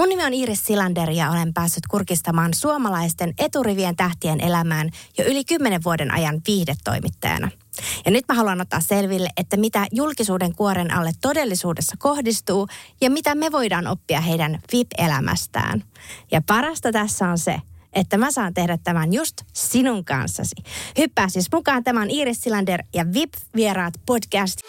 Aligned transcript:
Mun 0.00 0.08
nimi 0.08 0.24
on 0.24 0.34
Iris 0.34 0.64
Silander 0.64 1.10
ja 1.10 1.30
olen 1.30 1.54
päässyt 1.54 1.86
kurkistamaan 1.86 2.54
suomalaisten 2.54 3.34
eturivien 3.38 3.96
tähtien 3.96 4.40
elämään 4.40 4.90
jo 5.18 5.24
yli 5.24 5.44
kymmenen 5.44 5.84
vuoden 5.84 6.14
ajan 6.14 6.40
viihdetoimittajana. 6.46 7.50
Ja 8.04 8.10
nyt 8.10 8.24
mä 8.28 8.34
haluan 8.34 8.60
ottaa 8.60 8.80
selville, 8.80 9.28
että 9.36 9.56
mitä 9.56 9.86
julkisuuden 9.92 10.54
kuoren 10.54 10.94
alle 10.94 11.10
todellisuudessa 11.20 11.96
kohdistuu 11.98 12.68
ja 13.00 13.10
mitä 13.10 13.34
me 13.34 13.52
voidaan 13.52 13.86
oppia 13.86 14.20
heidän 14.20 14.58
VIP-elämästään. 14.72 15.84
Ja 16.32 16.42
parasta 16.46 16.92
tässä 16.92 17.28
on 17.28 17.38
se, 17.38 17.56
että 17.92 18.18
mä 18.18 18.30
saan 18.30 18.54
tehdä 18.54 18.78
tämän 18.84 19.12
just 19.12 19.36
sinun 19.52 20.04
kanssasi. 20.04 20.54
Hyppää 20.98 21.28
siis 21.28 21.48
mukaan 21.52 21.84
tämän 21.84 22.10
Iris 22.10 22.42
Silander 22.42 22.82
ja 22.94 23.04
VIP-vieraat 23.12 23.94
podcast. 24.06 24.60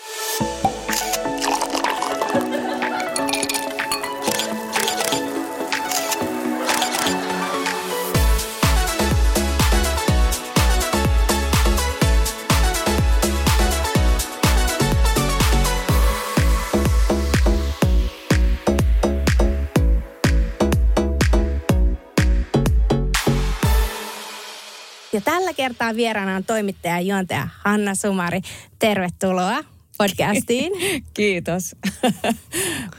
Tällä 25.55 25.69
kertaa 25.69 25.95
vieraana 25.95 26.35
on 26.35 26.43
toimittaja 26.43 26.93
ja 26.93 27.01
juontaja 27.01 27.47
Hanna 27.59 27.95
Sumari. 27.95 28.41
Tervetuloa 28.79 29.63
podcastiin. 29.97 30.71
Kiitos. 31.13 31.75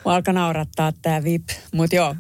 Mä 0.05 0.15
alkaa 0.15 0.35
naurattaa 0.35 0.93
tää 1.03 1.25
VIP, 1.25 1.43
mut 1.75 1.93
joo. 1.93 2.17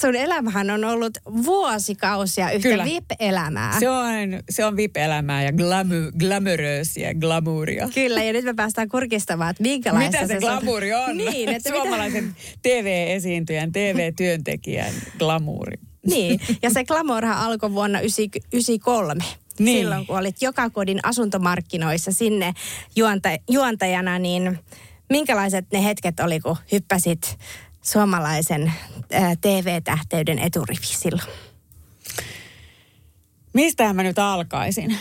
Sun 0.00 0.16
elämähän 0.16 0.70
on 0.70 0.84
ollut 0.84 1.18
vuosikausia 1.44 2.50
yhtä 2.50 2.68
Kyllä. 2.68 2.84
VIP-elämää. 2.84 3.80
Se 3.80 3.90
on, 3.90 4.06
se 4.50 4.64
on 4.64 4.76
VIP-elämää 4.76 5.42
ja 5.42 5.52
glamu, 5.52 5.94
glamoröösiä, 6.18 7.14
glamouria. 7.14 7.88
Kyllä, 7.94 8.22
ja 8.22 8.32
nyt 8.32 8.44
me 8.44 8.54
päästään 8.54 8.88
kurkistamaan, 8.88 9.50
että 9.50 9.62
minkälaista 9.62 10.22
Mitä 10.22 10.26
se 10.26 10.40
sun- 10.40 10.48
glamouri 10.50 10.94
on? 10.94 11.16
Niin, 11.16 11.48
että 11.48 11.70
mitä, 11.70 11.82
Suomalaisen 11.82 12.36
TV-esiintyjän, 12.62 13.72
TV-työntekijän 13.72 14.92
glamouri. 15.18 15.76
niin, 16.06 16.40
ja 16.62 16.70
se 16.70 16.84
glamourhan 16.84 17.36
alkoi 17.36 17.72
vuonna 17.72 17.98
1993. 17.98 19.24
Niin. 19.58 19.78
Silloin, 19.78 20.06
kun 20.06 20.18
olit 20.18 20.42
joka 20.42 20.70
kodin 20.70 21.00
asuntomarkkinoissa 21.02 22.12
sinne 22.12 22.54
juonta, 22.96 23.28
juontajana, 23.50 24.18
niin 24.18 24.58
minkälaiset 25.10 25.66
ne 25.72 25.84
hetket 25.84 26.20
oli, 26.20 26.40
kun 26.40 26.56
hyppäsit 26.72 27.38
suomalaisen 27.82 28.72
ää, 29.12 29.36
TV-tähteyden 29.36 30.38
eturivi 30.38 30.86
silloin? 30.86 31.28
Mistähän 33.54 33.96
mä 33.96 34.02
nyt 34.02 34.18
alkaisin? 34.18 34.96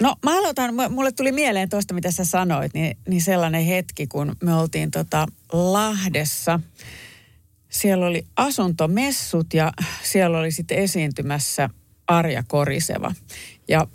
No 0.00 0.16
mä 0.24 0.38
aloitan, 0.38 0.70
mu- 0.70 0.88
mulle 0.88 1.12
tuli 1.12 1.32
mieleen 1.32 1.68
tuosta, 1.68 1.94
mitä 1.94 2.10
sä 2.10 2.24
sanoit, 2.24 2.74
niin, 2.74 2.96
niin 3.08 3.22
sellainen 3.22 3.64
hetki, 3.64 4.06
kun 4.06 4.36
me 4.42 4.54
oltiin 4.54 4.90
tota 4.90 5.26
Lahdessa. 5.52 6.60
Siellä 7.68 8.06
oli 8.06 8.26
asuntomessut 8.36 9.54
ja 9.54 9.72
siellä 10.02 10.38
oli 10.38 10.50
sitten 10.50 10.78
esiintymässä 10.78 11.70
Arja 12.10 12.42
Koriseva. 12.48 13.14
Ja 13.68 13.86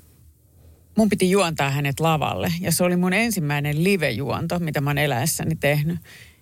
mun 0.98 1.10
piti 1.10 1.32
juontaa 1.32 1.70
hänet 1.70 2.00
lavalle. 2.00 2.52
Ja 2.62 2.72
se 2.72 2.84
oli 2.84 2.96
mun 2.96 3.14
ensimmäinen 3.14 3.84
live-juonto, 3.84 4.60
mitä 4.60 4.82
mä 4.82 4.90
oon 4.90 4.98
eläessäni 4.98 5.56
tehnyt. 5.56 6.00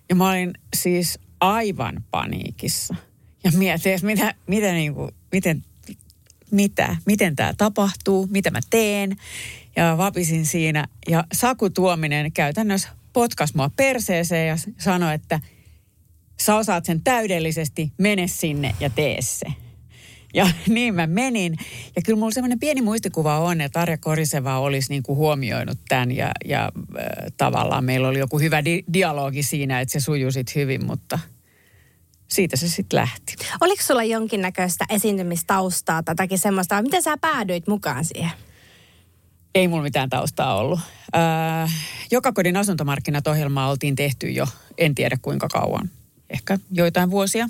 Ja 0.08 0.14
mä 0.14 0.30
olin 0.30 0.54
siis 0.76 1.18
aivan 1.40 2.04
paniikissa. 2.10 2.94
Ja 3.44 3.52
mietin, 3.52 3.94
että 3.94 4.06
mitä, 4.06 4.34
mitä 4.46 4.72
niin 4.72 4.94
kuin, 4.94 5.10
miten, 5.32 5.64
mitä, 6.50 6.96
miten 7.06 7.36
tämä 7.36 7.54
tapahtuu, 7.58 8.26
mitä 8.30 8.50
mä 8.50 8.60
teen. 8.70 9.16
Ja 9.76 9.98
vapisin 9.98 10.46
siinä. 10.46 10.88
Ja 11.08 11.24
Saku 11.32 11.70
Tuominen 11.70 12.32
käytännössä 12.32 12.88
potkas 13.12 13.54
mua 13.54 13.70
perseeseen 13.76 14.48
ja 14.48 14.56
sanoi, 14.78 15.14
että 15.14 15.40
sä 16.42 16.56
osaat 16.56 16.84
sen 16.84 17.00
täydellisesti, 17.04 17.92
mene 17.98 18.26
sinne 18.26 18.74
ja 18.80 18.90
tee 18.90 19.22
se. 19.22 19.63
Ja 20.34 20.48
niin 20.68 20.94
mä 20.94 21.06
menin. 21.06 21.56
Ja 21.96 22.02
kyllä 22.02 22.18
mulla 22.18 22.30
semmoinen 22.30 22.60
pieni 22.60 22.82
muistikuva 22.82 23.38
on, 23.38 23.60
että 23.60 23.80
Arja 23.80 23.98
Koriseva 23.98 24.58
olisi 24.58 24.90
niin 24.90 25.02
kuin 25.02 25.16
huomioinut 25.16 25.78
tämän 25.88 26.12
ja, 26.12 26.30
ja 26.44 26.64
äh, 26.64 27.04
tavallaan 27.36 27.84
meillä 27.84 28.08
oli 28.08 28.18
joku 28.18 28.38
hyvä 28.38 28.64
di- 28.64 28.84
dialogi 28.92 29.42
siinä, 29.42 29.80
että 29.80 29.92
se 29.92 30.00
sujui 30.00 30.32
sit 30.32 30.54
hyvin, 30.54 30.86
mutta 30.86 31.18
siitä 32.28 32.56
se 32.56 32.68
sitten 32.68 32.96
lähti. 32.96 33.36
Oliko 33.60 33.82
sulla 33.82 34.04
jonkinnäköistä 34.04 34.84
esiintymistaustaa 34.88 36.02
tai 36.02 36.12
jotakin 36.12 36.38
semmoista, 36.38 36.74
vai 36.74 36.82
miten 36.82 37.02
sä 37.02 37.16
päädyit 37.16 37.66
mukaan 37.66 38.04
siihen? 38.04 38.30
Ei 39.54 39.68
mulla 39.68 39.82
mitään 39.82 40.10
taustaa 40.10 40.56
ollut. 40.56 40.80
Äh, 41.16 41.72
joka 42.10 42.32
kodin 42.32 42.56
asuntomarkkinat 42.56 43.26
ohjelmaa 43.26 43.70
oltiin 43.70 43.96
tehty 43.96 44.30
jo, 44.30 44.46
en 44.78 44.94
tiedä 44.94 45.16
kuinka 45.22 45.48
kauan, 45.48 45.90
ehkä 46.30 46.58
joitain 46.70 47.10
vuosia. 47.10 47.48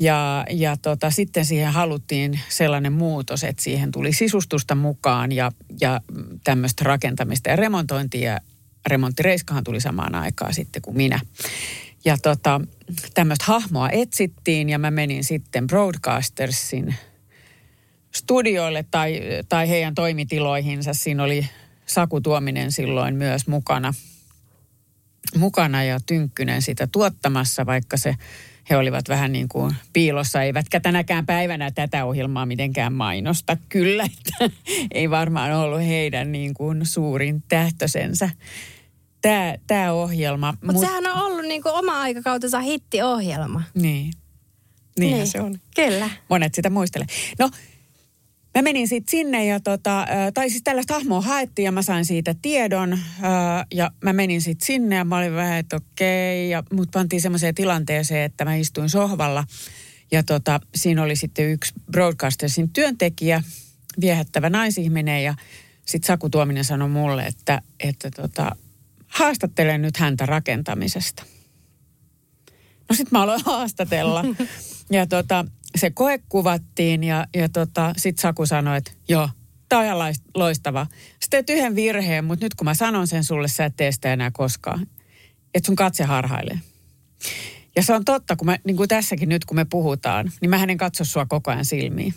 Ja, 0.00 0.44
ja 0.50 0.76
tota, 0.76 1.10
sitten 1.10 1.44
siihen 1.44 1.72
haluttiin 1.72 2.40
sellainen 2.48 2.92
muutos, 2.92 3.44
että 3.44 3.62
siihen 3.62 3.90
tuli 3.90 4.12
sisustusta 4.12 4.74
mukaan 4.74 5.32
ja, 5.32 5.52
ja 5.80 6.00
tämmöistä 6.44 6.84
rakentamista 6.84 7.50
ja 7.50 7.56
remontointia. 7.56 8.32
Ja 8.32 8.40
remonttireiskahan 8.86 9.64
tuli 9.64 9.80
samaan 9.80 10.14
aikaan 10.14 10.54
sitten 10.54 10.82
kuin 10.82 10.96
minä. 10.96 11.20
Ja 12.04 12.18
tota, 12.18 12.60
tämmöistä 13.14 13.44
hahmoa 13.48 13.90
etsittiin 13.90 14.68
ja 14.68 14.78
mä 14.78 14.90
menin 14.90 15.24
sitten 15.24 15.66
Broadcastersin 15.66 16.94
studioille 18.14 18.84
tai, 18.90 19.20
tai 19.48 19.68
heidän 19.68 19.94
toimitiloihinsa. 19.94 20.94
Siinä 20.94 21.22
oli 21.22 21.48
Saku 21.86 22.20
Tuominen 22.20 22.72
silloin 22.72 23.16
myös 23.16 23.46
mukana, 23.46 23.94
mukana 25.36 25.84
ja 25.84 26.00
Tynkkynen 26.06 26.62
sitä 26.62 26.86
tuottamassa, 26.92 27.66
vaikka 27.66 27.96
se 27.96 28.16
he 28.70 28.76
olivat 28.76 29.08
vähän 29.08 29.32
niin 29.32 29.48
kuin 29.48 29.74
piilossa, 29.92 30.42
eivätkä 30.42 30.80
tänäkään 30.80 31.26
päivänä 31.26 31.70
tätä 31.70 32.04
ohjelmaa 32.04 32.46
mitenkään 32.46 32.92
mainosta. 32.92 33.56
Kyllä, 33.68 34.04
että 34.04 34.56
ei 34.94 35.10
varmaan 35.10 35.52
ollut 35.52 35.80
heidän 35.80 36.32
niin 36.32 36.54
kuin 36.54 36.86
suurin 36.86 37.42
tähtösensä 37.48 38.30
tämä, 39.22 39.54
tämä 39.66 39.92
ohjelma. 39.92 40.52
Mutta 40.52 40.72
Mut, 40.72 40.80
sehän 40.80 41.06
on 41.06 41.22
ollut 41.22 41.44
niinku 41.44 41.68
oma 41.72 42.00
aikakautensa 42.00 42.60
hittiohjelma. 42.60 43.62
Niin, 43.74 44.12
niinhän 44.98 45.18
niin. 45.20 45.28
se 45.28 45.40
oli. 45.40 45.56
Kyllä. 45.74 46.10
Monet 46.28 46.54
sitä 46.54 46.70
muistelee. 46.70 47.06
No, 47.38 47.50
mä 48.54 48.62
menin 48.62 48.88
sitten 48.88 49.10
sinne 49.10 49.46
ja 49.46 49.60
tota, 49.60 50.06
tai 50.34 50.50
siis 50.50 50.62
tällaista 50.62 50.94
hahmoa 50.94 51.20
haettiin 51.20 51.64
ja 51.64 51.72
mä 51.72 51.82
sain 51.82 52.04
siitä 52.04 52.34
tiedon. 52.42 52.98
Ja 53.74 53.90
mä 54.04 54.12
menin 54.12 54.42
sitten 54.42 54.66
sinne 54.66 54.96
ja 54.96 55.04
mä 55.04 55.16
olin 55.16 55.34
vähän, 55.34 55.58
että 55.58 55.76
okei. 55.76 56.50
Ja 56.50 56.62
mut 56.72 56.90
pantiin 56.90 57.22
semmoiseen 57.22 57.54
tilanteeseen, 57.54 58.24
että 58.24 58.44
mä 58.44 58.54
istuin 58.54 58.88
sohvalla. 58.88 59.44
Ja 60.12 60.22
tota, 60.22 60.60
siinä 60.74 61.02
oli 61.02 61.16
sitten 61.16 61.50
yksi 61.50 61.72
broadcastersin 61.92 62.70
työntekijä, 62.72 63.42
viehättävä 64.00 64.50
naisihminen. 64.50 65.24
Ja 65.24 65.34
sitten 65.84 66.06
Saku 66.06 66.30
Tuominen 66.30 66.64
sanoi 66.64 66.88
mulle, 66.88 67.26
että, 67.26 67.62
että 67.80 68.10
tota, 68.10 68.56
haastattelen 69.06 69.82
nyt 69.82 69.96
häntä 69.96 70.26
rakentamisesta. 70.26 71.22
No 72.88 72.96
sitten 72.96 73.18
mä 73.18 73.22
aloin 73.22 73.42
haastatella. 73.44 74.24
ja 74.90 75.06
tota, 75.06 75.44
se 75.76 75.90
koe 75.90 76.18
kuvattiin 76.28 77.04
ja, 77.04 77.26
ja 77.34 77.48
tota, 77.48 77.92
sitten 77.96 78.22
Saku 78.22 78.46
sanoi, 78.46 78.76
että 78.76 78.90
joo, 79.08 79.28
tää 79.68 79.78
on 79.78 79.84
ihan 79.84 80.14
loistava. 80.34 80.86
Sä 80.92 81.26
teet 81.30 81.50
yhden 81.50 81.74
virheen, 81.74 82.24
mutta 82.24 82.44
nyt 82.44 82.54
kun 82.54 82.64
mä 82.64 82.74
sanon 82.74 83.06
sen 83.06 83.24
sulle, 83.24 83.48
sä 83.48 83.64
et 83.64 83.76
tee 83.76 83.92
sitä 83.92 84.12
enää 84.12 84.30
koskaan. 84.30 84.86
Että 85.54 85.66
sun 85.66 85.76
katse 85.76 86.04
harhailee. 86.04 86.58
Ja 87.76 87.82
se 87.82 87.94
on 87.94 88.04
totta, 88.04 88.36
kun 88.36 88.46
mä, 88.46 88.58
niin 88.64 88.76
kuin 88.76 88.88
tässäkin 88.88 89.28
nyt 89.28 89.44
kun 89.44 89.56
me 89.56 89.64
puhutaan, 89.64 90.32
niin 90.40 90.50
mä 90.50 90.64
en 90.64 90.78
katso 90.78 91.04
sua 91.04 91.26
koko 91.26 91.50
ajan 91.50 91.64
silmiin. 91.64 92.14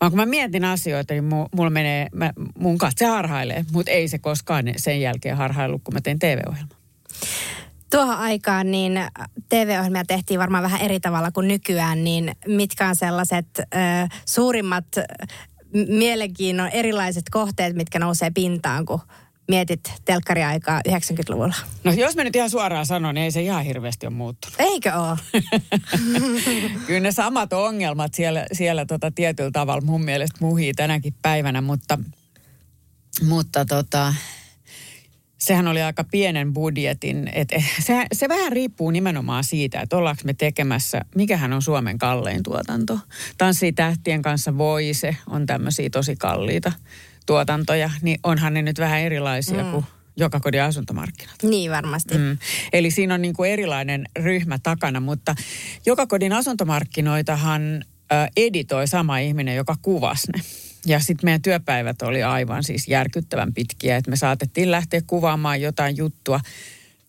Vaan 0.00 0.12
kun 0.12 0.20
mä 0.20 0.26
mietin 0.26 0.64
asioita, 0.64 1.14
niin 1.14 1.24
mu- 1.24 1.48
mulla 1.56 1.70
menee, 1.70 2.08
mä, 2.14 2.32
mun 2.58 2.78
katse 2.78 3.06
harhailee, 3.06 3.64
mutta 3.72 3.90
ei 3.90 4.08
se 4.08 4.18
koskaan 4.18 4.64
sen 4.76 5.00
jälkeen 5.00 5.36
harhailu, 5.36 5.78
kun 5.78 5.94
mä 5.94 6.00
teen 6.00 6.18
TV-ohjelman. 6.18 6.77
Tuohon 7.90 8.16
aikaan 8.16 8.70
niin 8.70 8.92
TV-ohjelmia 9.48 10.04
tehtiin 10.04 10.40
varmaan 10.40 10.62
vähän 10.62 10.80
eri 10.80 11.00
tavalla 11.00 11.30
kuin 11.30 11.48
nykyään, 11.48 12.04
niin 12.04 12.36
mitkä 12.46 12.88
on 12.88 12.96
sellaiset 12.96 13.46
ö, 13.58 13.64
suurimmat 14.24 14.86
mielenkiinnon 15.88 16.68
erilaiset 16.68 17.24
kohteet, 17.30 17.76
mitkä 17.76 17.98
nousee 17.98 18.30
pintaan, 18.30 18.86
kun 18.86 19.00
mietit 19.48 19.92
telkkariaikaa 20.04 20.80
90-luvulla? 20.88 21.54
No 21.84 21.92
jos 21.92 22.16
mä 22.16 22.24
nyt 22.24 22.36
ihan 22.36 22.50
suoraan 22.50 22.86
sanon, 22.86 23.14
niin 23.14 23.24
ei 23.24 23.30
se 23.30 23.42
ihan 23.42 23.64
hirveästi 23.64 24.06
ole 24.06 24.14
muuttunut. 24.14 24.56
Eikö 24.58 24.92
ole? 24.94 25.18
Kyllä 26.86 27.00
ne 27.00 27.12
samat 27.12 27.52
ongelmat 27.52 28.14
siellä, 28.14 28.46
siellä 28.52 28.86
tota 28.86 29.10
tietyllä 29.10 29.50
tavalla 29.50 29.86
mun 29.86 30.04
mielestä 30.04 30.36
muhii 30.40 30.74
tänäkin 30.74 31.14
päivänä, 31.22 31.60
mutta, 31.60 31.98
mutta 33.28 33.64
tota, 33.64 34.14
sehän 35.48 35.68
oli 35.68 35.82
aika 35.82 36.04
pienen 36.04 36.52
budjetin. 36.52 37.30
Et, 37.32 37.48
se, 37.80 38.06
se 38.12 38.28
vähän 38.28 38.52
riippuu 38.52 38.90
nimenomaan 38.90 39.44
siitä, 39.44 39.80
että 39.80 39.96
ollaanko 39.96 40.22
me 40.24 40.34
tekemässä, 40.34 41.04
mikähän 41.14 41.52
on 41.52 41.62
Suomen 41.62 41.98
kallein 41.98 42.42
tuotanto. 42.42 42.98
Tanssii 43.38 43.72
tähtien 43.72 44.22
kanssa 44.22 44.58
Voise 44.58 45.16
on 45.26 45.46
tämmöisiä 45.46 45.90
tosi 45.90 46.16
kalliita 46.16 46.72
tuotantoja, 47.26 47.90
niin 48.02 48.20
onhan 48.22 48.54
ne 48.54 48.62
nyt 48.62 48.78
vähän 48.78 49.00
erilaisia 49.00 49.64
mm. 49.64 49.70
kuin 49.70 49.84
joka 50.16 50.40
kodin 50.40 50.62
asuntomarkkinat. 50.62 51.42
Niin 51.42 51.70
varmasti. 51.70 52.18
Mm. 52.18 52.38
Eli 52.72 52.90
siinä 52.90 53.14
on 53.14 53.22
niin 53.22 53.34
kuin 53.34 53.50
erilainen 53.50 54.04
ryhmä 54.18 54.58
takana, 54.62 55.00
mutta 55.00 55.34
joka 55.86 56.06
kodin 56.06 56.32
asuntomarkkinoitahan 56.32 57.84
editoi 58.36 58.86
sama 58.86 59.18
ihminen, 59.18 59.56
joka 59.56 59.76
kuvasi 59.82 60.32
ne. 60.32 60.42
Ja 60.88 61.00
sitten 61.00 61.26
meidän 61.26 61.42
työpäivät 61.42 62.02
oli 62.02 62.22
aivan 62.22 62.64
siis 62.64 62.88
järkyttävän 62.88 63.54
pitkiä, 63.54 63.96
että 63.96 64.10
me 64.10 64.16
saatettiin 64.16 64.70
lähteä 64.70 65.00
kuvaamaan 65.06 65.60
jotain 65.60 65.96
juttua 65.96 66.40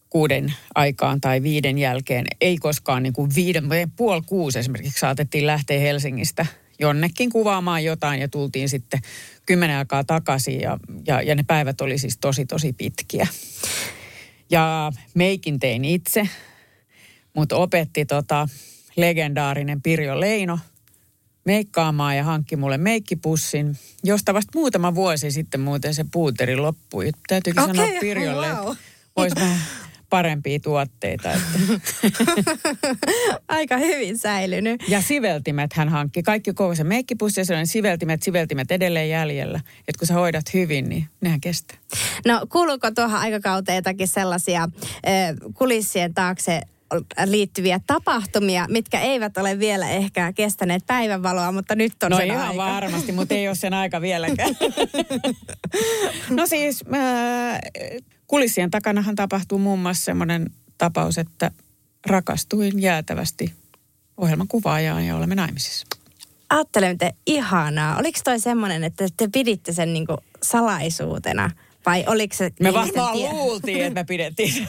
kuuden 0.10 0.54
aikaan 0.76 1.22
tai 1.22 1.44
viiden 1.44 1.78
jälkeen. 1.78 2.26
Ei 2.42 2.58
koskaan 2.58 3.04
niin 3.04 3.14
kuin 3.14 3.32
viiden, 3.36 3.64
puoli 3.96 4.22
kuusi 4.26 4.60
esimerkiksi 4.60 5.00
saatettiin 5.00 5.48
lähteä 5.48 5.80
Helsingistä 5.80 6.46
jonnekin 6.80 7.30
kuvaamaan 7.30 7.84
jotain 7.84 8.22
ja 8.22 8.28
tultiin 8.28 8.70
sitten 8.70 9.00
kymmenen 9.46 9.78
aikaa 9.78 10.04
takaisin 10.04 10.62
ja, 10.62 10.80
ja, 11.08 11.22
ja 11.22 11.36
ne 11.36 11.44
päivät 11.48 11.82
oli 11.82 11.98
siis 11.98 12.18
tosi 12.18 12.46
tosi 12.46 12.74
pitkiä. 12.74 13.28
Ja 14.50 14.92
meikin 15.14 15.60
tein 15.60 15.86
itse, 15.86 16.30
mutta 17.34 17.56
opetti 17.56 18.06
tota 18.06 18.48
legendaarinen 18.96 19.82
Pirjo 19.82 20.20
Leino 20.20 20.60
meikkaamaan 21.46 22.18
ja 22.18 22.24
hankki 22.24 22.56
mulle 22.56 22.78
meikkipussin, 22.78 23.78
josta 24.04 24.34
vasta 24.34 24.52
muutama 24.56 24.96
vuosi 24.96 25.32
sitten 25.32 25.62
muuten 25.62 25.94
se 25.94 26.06
puuteri 26.12 26.56
loppui. 26.56 27.12
Täytyykin 27.28 27.64
okay, 27.64 27.76
sanoa 27.76 28.00
Pirjolle, 28.00 28.48
wow. 28.48 28.72
että 28.72 28.78
vois 29.16 29.34
parempia 30.10 30.60
tuotteita. 30.60 31.32
Että. 31.32 31.50
Aika 33.48 33.78
hyvin 33.78 34.18
säilynyt. 34.18 34.84
Ja 34.88 35.02
siveltimet 35.02 35.74
hän 35.74 35.90
hankki. 35.90 36.24
Kaikki 36.24 36.54
koko 36.54 36.76
se 36.76 36.84
meikkipussi 36.84 37.42
ja 37.42 37.46
sellainen 37.46 37.68
siveltimet, 37.68 38.24
siveltimet 38.24 38.72
edelleen 38.72 39.10
jäljellä. 39.10 39.60
Että 39.88 40.00
kun 40.00 40.08
sä 40.08 40.14
hoidat 40.14 40.54
hyvin, 40.54 40.90
niin 40.90 41.08
nehän 41.22 41.42
kestää. 41.42 41.78
No 42.26 42.42
kuuluuko 42.50 42.92
tuohon 42.92 43.20
aikakauteen 43.20 43.76
jotakin 43.76 44.08
sellaisia 44.08 44.70
kulissien 45.54 46.14
taakse 46.14 46.62
liittyviä 47.26 47.80
tapahtumia, 47.88 48.66
mitkä 48.70 49.00
eivät 49.00 49.38
ole 49.38 49.60
vielä 49.60 49.90
ehkä 49.90 50.34
kestäneet 50.34 50.84
päivänvaloa, 50.88 51.52
mutta 51.52 51.76
nyt 51.76 52.04
on 52.04 52.12
no 52.12 52.18
sen 52.18 52.28
ihan 52.28 52.48
aika. 52.48 52.58
varmasti, 52.58 53.12
mutta 53.12 53.36
ei 53.36 53.48
ole 53.48 53.56
sen 53.56 53.74
aika 53.74 54.02
vieläkään. 54.02 54.56
no 56.38 56.48
siis 56.48 56.84
äh, 56.94 57.60
kulissien 58.28 58.72
takanahan 58.72 59.16
tapahtuu 59.16 59.58
muun 59.58 59.80
muassa 59.80 60.06
semmoinen 60.06 60.50
tapaus, 60.78 61.18
että 61.18 61.52
rakastuin 62.06 62.82
jäätävästi 62.82 63.54
ohjelman 64.18 64.48
kuvaajaan 64.48 65.06
ja 65.06 65.16
olemme 65.16 65.36
naimisissa. 65.36 65.88
Ajattelen, 66.50 66.92
miten 66.92 67.14
ihanaa. 67.26 67.98
Oliko 67.98 68.20
toi 68.24 68.40
semmoinen, 68.40 68.84
että 68.84 69.08
te 69.18 69.28
piditte 69.34 69.74
sen 69.74 69.94
niinku 69.94 70.18
salaisuutena? 70.44 71.52
Vai 71.86 72.04
oliko 72.08 72.36
se 72.36 72.52
Me 72.60 72.74
varmaan 72.74 73.18
tie- 73.18 73.30
luultiin, 73.34 73.86
että 73.86 74.00
me 74.00 74.04
pidettiin 74.04 74.54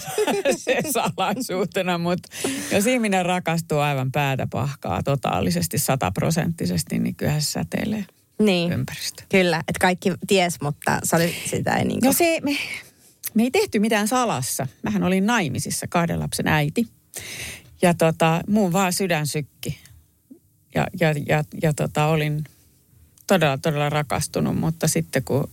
sen 0.56 0.92
salaisuutena, 0.92 1.98
mutta 1.98 2.28
jos 2.72 2.86
ihminen 2.86 3.26
rakastuu 3.26 3.78
aivan 3.78 4.12
päätä 4.12 4.46
pahkaa 4.50 5.02
totaalisesti, 5.02 5.78
sataprosenttisesti, 5.78 6.98
niin 6.98 7.14
kyllähän 7.14 7.42
se 7.42 7.50
säteilee 7.50 8.04
niin. 8.40 8.72
ympäristö. 8.72 9.22
Kyllä, 9.28 9.56
että 9.56 9.80
kaikki 9.80 10.12
ties, 10.26 10.60
mutta 10.60 10.98
se 11.02 11.16
oli 11.16 11.34
sitä 11.46 11.76
ei 11.76 11.84
niin 11.84 12.00
kuin... 12.00 12.06
No 12.06 12.12
se, 12.12 12.40
me, 12.42 12.56
me 13.34 13.42
ei 13.42 13.50
tehty 13.50 13.78
mitään 13.78 14.08
salassa. 14.08 14.66
Mähän 14.82 15.02
olin 15.02 15.26
naimisissa, 15.26 15.86
kahden 15.86 16.20
lapsen 16.20 16.48
äiti. 16.48 16.88
Ja 17.82 17.94
tota, 17.94 18.40
muun 18.48 18.72
vaan 18.72 18.92
sydän 18.92 19.26
sykki. 19.26 19.78
Ja, 20.74 20.86
ja, 21.00 21.14
ja, 21.26 21.44
ja 21.62 21.74
tota, 21.74 22.06
olin 22.06 22.44
todella, 23.26 23.58
todella 23.58 23.88
rakastunut, 23.88 24.56
mutta 24.58 24.88
sitten 24.88 25.24
kun 25.24 25.50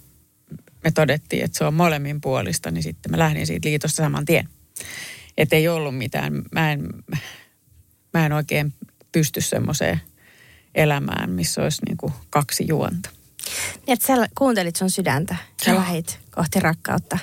me 0.87 0.91
todettiin, 0.91 1.43
että 1.43 1.57
se 1.57 1.65
on 1.65 1.73
molemmin 1.73 2.21
puolista, 2.21 2.71
niin 2.71 2.83
sitten 2.83 3.11
mä 3.11 3.19
lähdin 3.19 3.47
siitä 3.47 3.69
liitosta 3.69 4.03
saman 4.03 4.25
tien. 4.25 4.49
Että 5.37 5.55
ei 5.55 5.67
ollut 5.67 5.97
mitään, 5.97 6.41
mä 6.51 6.71
en, 6.71 6.89
mä 8.13 8.25
en 8.25 8.33
oikein 8.33 8.73
pysty 9.11 9.41
semmoiseen 9.41 10.01
elämään, 10.75 11.29
missä 11.29 11.63
olisi 11.63 11.81
niin 11.85 11.97
kuin 11.97 12.13
kaksi 12.29 12.67
juonta. 12.67 13.09
Niin, 13.75 13.93
että 13.93 14.07
sä 14.07 14.27
kuuntelit 14.37 14.75
sun 14.75 14.89
sydäntä 14.89 15.35
ja 15.67 15.75
lähit 15.75 16.19
kohti 16.31 16.59
rakkautta. 16.59 17.17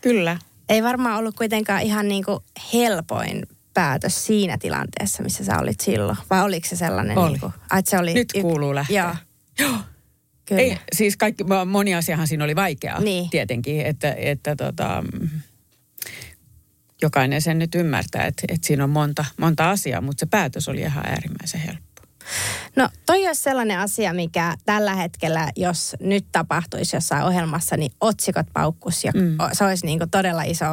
Kyllä. 0.00 0.38
Ei 0.68 0.82
varmaan 0.82 1.18
ollut 1.18 1.36
kuitenkaan 1.36 1.82
ihan 1.82 2.08
niin 2.08 2.24
kuin 2.24 2.38
helpoin 2.72 3.42
päätös 3.74 4.26
siinä 4.26 4.58
tilanteessa, 4.58 5.22
missä 5.22 5.44
sä 5.44 5.58
olit 5.58 5.80
silloin. 5.80 6.18
Vai 6.30 6.42
oliko 6.42 6.68
se 6.68 6.76
sellainen? 6.76 7.18
Oli. 7.18 7.30
Niin 7.30 7.40
kuin, 7.40 7.52
että 7.78 7.90
se 7.90 7.98
oli 7.98 8.14
Nyt 8.14 8.32
kuuluu 8.40 8.74
lähteä. 8.74 9.16
Joo. 9.58 9.68
Joo. 9.68 9.78
Kyllä. 10.50 10.62
Ei, 10.62 10.78
siis 10.92 11.16
kaikki, 11.16 11.44
moni 11.66 11.94
asiahan 11.94 12.26
siinä 12.26 12.44
oli 12.44 12.56
vaikeaa 12.56 13.00
niin. 13.00 13.30
tietenkin, 13.30 13.86
että, 13.86 14.14
että 14.18 14.56
tota, 14.56 15.04
jokainen 17.02 17.42
sen 17.42 17.58
nyt 17.58 17.74
ymmärtää, 17.74 18.26
että, 18.26 18.42
että 18.48 18.66
siinä 18.66 18.84
on 18.84 18.90
monta, 18.90 19.24
monta 19.36 19.70
asiaa, 19.70 20.00
mutta 20.00 20.20
se 20.20 20.26
päätös 20.26 20.68
oli 20.68 20.80
ihan 20.80 21.06
äärimmäisen 21.06 21.60
helppo. 21.60 22.02
No 22.76 22.88
toi 23.06 23.26
olisi 23.26 23.42
sellainen 23.42 23.78
asia, 23.78 24.12
mikä 24.12 24.56
tällä 24.64 24.94
hetkellä, 24.94 25.50
jos 25.56 25.96
nyt 26.00 26.26
tapahtuisi 26.32 26.96
jossain 26.96 27.24
ohjelmassa, 27.24 27.76
niin 27.76 27.92
otsikot 28.00 28.46
paukkus 28.52 29.04
ja 29.04 29.12
mm. 29.14 29.36
se 29.52 29.64
olisi 29.64 29.86
niin 29.86 29.98
kuin 29.98 30.10
todella 30.10 30.42
iso 30.42 30.66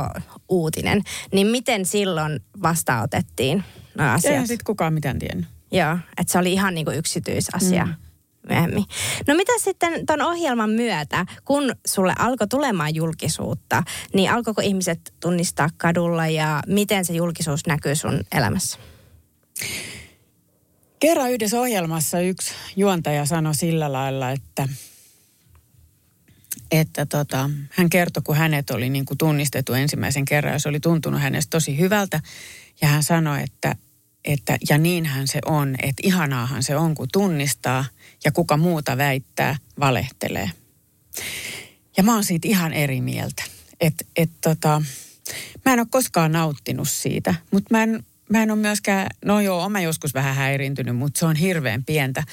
uutinen. 0.50 1.02
Niin 1.34 1.48
miten 1.48 1.86
silloin 1.86 2.40
vastaanotettiin 2.62 3.64
nämä 3.96 4.14
asiat? 4.14 4.32
Eihän 4.32 4.48
sitten 4.48 4.66
kukaan 4.66 4.94
mitään 4.94 5.20
tiennyt. 5.20 5.48
Joo, 5.72 5.98
että 6.18 6.32
se 6.32 6.38
oli 6.38 6.54
ihan 6.54 6.74
niin 6.74 6.86
kuin 6.86 6.98
yksityisasia. 6.98 7.86
Mm 7.86 8.07
myöhemmin. 8.50 8.86
No 9.28 9.36
mitä 9.36 9.52
sitten 9.58 10.06
ton 10.06 10.22
ohjelman 10.22 10.70
myötä, 10.70 11.26
kun 11.46 11.76
sulle 11.88 12.14
alkoi 12.20 12.48
tulemaan 12.48 12.96
julkisuutta, 12.96 13.84
niin 14.14 14.32
alkoiko 14.32 14.62
ihmiset 14.62 15.14
tunnistaa 15.20 15.70
kadulla 15.78 16.28
ja 16.28 16.62
miten 16.68 17.06
se 17.06 17.14
julkisuus 17.14 17.68
näkyy 17.68 17.96
sun 17.96 18.22
elämässä? 18.32 18.78
Kerran 21.00 21.32
yhdessä 21.32 21.60
ohjelmassa 21.60 22.20
yksi 22.20 22.54
juontaja 22.76 23.26
sanoi 23.26 23.56
sillä 23.56 23.94
lailla, 23.94 24.32
että, 24.32 24.68
että 26.72 27.06
tota, 27.06 27.50
hän 27.70 27.90
kertoi, 27.90 28.24
kun 28.24 28.36
hänet 28.36 28.70
oli 28.70 28.90
niin 28.90 29.06
kuin 29.06 29.18
tunnistettu 29.18 29.74
ensimmäisen 29.74 30.26
kerran 30.26 30.54
ja 30.54 30.60
se 30.60 30.70
oli 30.70 30.80
tuntunut 30.80 31.22
hänestä 31.22 31.50
tosi 31.50 31.80
hyvältä. 31.80 32.20
Ja 32.82 32.88
hän 32.88 33.04
sanoi, 33.04 33.44
että, 33.44 33.76
että 34.26 34.58
ja 34.70 34.78
niinhän 34.78 35.28
se 35.28 35.40
on, 35.46 35.76
että 35.84 36.02
ihanaahan 36.04 36.64
se 36.64 36.76
on, 36.76 36.96
kun 36.96 37.08
tunnistaa 37.14 37.86
ja 38.26 38.32
kuka 38.32 38.58
muuta 38.58 38.98
väittää, 38.98 39.56
valehtelee. 39.80 40.52
Ja 41.98 42.04
mä 42.04 42.14
oon 42.14 42.24
siitä 42.24 42.48
ihan 42.48 42.74
eri 42.74 43.02
mieltä. 43.02 43.44
Että 43.82 44.06
et 44.16 44.30
tota, 44.42 44.82
mä 45.66 45.74
en 45.74 45.80
ole 45.80 45.88
koskaan 45.90 46.32
nauttinut 46.32 46.90
siitä, 46.90 47.36
mutta 47.52 47.68
mä 47.72 47.84
en 47.84 48.06
mä 48.30 48.44
en 48.44 48.52
ole 48.52 48.60
myöskään, 48.60 49.08
no 49.26 49.40
joo, 49.40 49.64
olen 49.64 49.84
joskus 49.84 50.14
vähän 50.14 50.36
häirintynyt, 50.36 50.96
mutta 50.96 51.20
se 51.20 51.26
on 51.26 51.36
hirveän 51.36 51.84
pientä. 51.84 52.24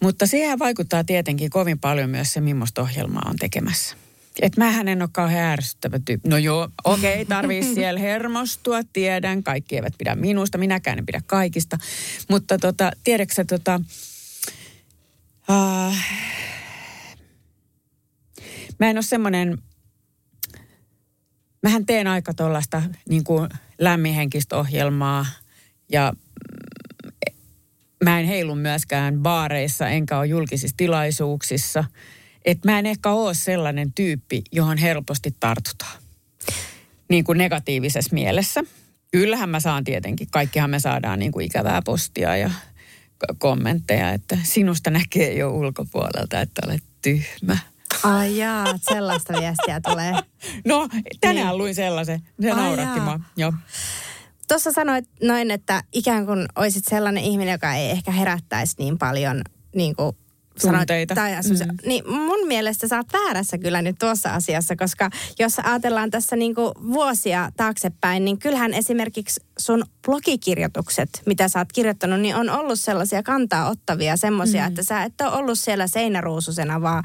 Mutta 0.00 0.26
siihen 0.26 0.58
vaikuttaa 0.58 1.04
tietenkin 1.04 1.50
kovin 1.50 1.78
paljon 1.78 2.10
myös 2.10 2.32
se, 2.32 2.40
millaista 2.40 2.82
ohjelmaa 2.82 3.22
on 3.30 3.36
tekemässä. 3.36 3.96
Et 4.42 4.56
mähän 4.56 4.88
en 4.88 5.02
ole 5.02 5.08
kauhean 5.12 5.52
ärsyttävä 5.52 5.98
tyyppi. 6.04 6.28
No 6.28 6.36
joo, 6.36 6.68
okei, 6.84 7.12
okay, 7.12 7.24
tarvii 7.24 7.62
siellä 7.74 8.00
hermostua, 8.00 8.80
tiedän. 8.92 9.42
Kaikki 9.42 9.76
eivät 9.76 9.94
pidä 9.98 10.14
minusta, 10.14 10.58
minäkään 10.58 10.98
en 10.98 11.06
pidä 11.06 11.22
kaikista. 11.26 11.78
Mutta 12.30 12.58
tota, 12.58 12.90
tiedätkö 13.04 13.44
tota, 13.44 13.80
uh, 15.50 15.94
mä 18.78 18.90
en 18.90 18.96
ole 18.96 19.02
semmoinen, 19.02 19.58
mähän 21.62 21.86
teen 21.86 22.06
aika 22.06 22.34
tuollaista 22.34 22.82
niin 23.08 23.24
kuin 23.24 23.48
lämminhenkistä 23.78 24.56
ohjelmaa 24.56 25.26
ja 25.92 26.12
mä 28.04 28.20
en 28.20 28.26
heilu 28.26 28.54
myöskään 28.54 29.18
baareissa 29.18 29.88
enkä 29.88 30.18
ole 30.18 30.26
julkisissa 30.26 30.76
tilaisuuksissa. 30.76 31.84
Että 32.44 32.72
mä 32.72 32.78
en 32.78 32.86
ehkä 32.86 33.10
ole 33.10 33.34
sellainen 33.34 33.92
tyyppi, 33.92 34.42
johon 34.52 34.78
helposti 34.78 35.34
tartutaan. 35.40 36.02
Niin 37.08 37.24
kuin 37.24 37.38
negatiivisessa 37.38 38.14
mielessä. 38.14 38.60
kyllähän 39.12 39.48
mä 39.48 39.60
saan 39.60 39.84
tietenkin, 39.84 40.28
kaikkihan 40.30 40.70
me 40.70 40.80
saadaan 40.80 41.18
niin 41.18 41.32
kuin 41.32 41.46
ikävää 41.46 41.82
postia 41.84 42.36
ja 42.36 42.50
kommentteja, 43.38 44.12
että 44.12 44.38
sinusta 44.42 44.90
näkee 44.90 45.34
jo 45.34 45.50
ulkopuolelta, 45.50 46.40
että 46.40 46.62
olet 46.66 46.82
tyhmä. 47.02 47.58
Ai 48.02 48.38
jaa, 48.38 48.66
sellaista 48.90 49.32
viestiä 49.40 49.80
tulee. 49.80 50.12
No, 50.64 50.88
tänään 51.20 51.46
niin. 51.46 51.58
luin 51.58 51.74
sellaisen. 51.74 52.22
Se 52.40 52.50
Ai 52.50 52.56
nauratti 52.56 53.00
mua. 53.00 53.20
Joo. 53.36 53.52
Tuossa 54.48 54.72
sanoit 54.72 55.04
noin, 55.22 55.50
että 55.50 55.82
ikään 55.92 56.26
kuin 56.26 56.46
olisit 56.56 56.84
sellainen 56.84 57.24
ihminen, 57.24 57.52
joka 57.52 57.74
ei 57.74 57.90
ehkä 57.90 58.10
herättäisi 58.10 58.74
niin 58.78 58.98
paljon 58.98 59.42
niin 59.74 59.96
kuin 59.96 60.16
tunteita. 60.60 61.14
tai 61.14 61.32
mm. 61.32 61.76
Niin 61.86 62.10
mun 62.10 62.46
mielestä 62.46 62.88
sä 62.88 62.96
oot 62.96 63.12
väärässä 63.12 63.58
kyllä 63.58 63.82
nyt 63.82 63.96
tuossa 63.98 64.34
asiassa, 64.34 64.76
koska 64.76 65.10
jos 65.38 65.58
ajatellaan 65.58 66.10
tässä 66.10 66.36
niinku 66.36 66.72
vuosia 66.92 67.50
taaksepäin, 67.56 68.24
niin 68.24 68.38
kyllähän 68.38 68.74
esimerkiksi 68.74 69.40
sun 69.58 69.84
blogikirjoitukset, 70.06 71.22
mitä 71.26 71.48
sä 71.48 71.58
oot 71.58 71.72
kirjoittanut, 71.72 72.20
niin 72.20 72.36
on 72.36 72.50
ollut 72.50 72.80
sellaisia 72.80 73.22
kantaa 73.22 73.70
ottavia 73.70 74.16
semmoisia, 74.16 74.62
mm. 74.62 74.68
että 74.68 74.82
sä 74.82 75.02
et 75.02 75.20
ole 75.20 75.32
ollut 75.32 75.58
siellä 75.58 75.86
seinäruususena 75.86 76.82
vaan 76.82 77.04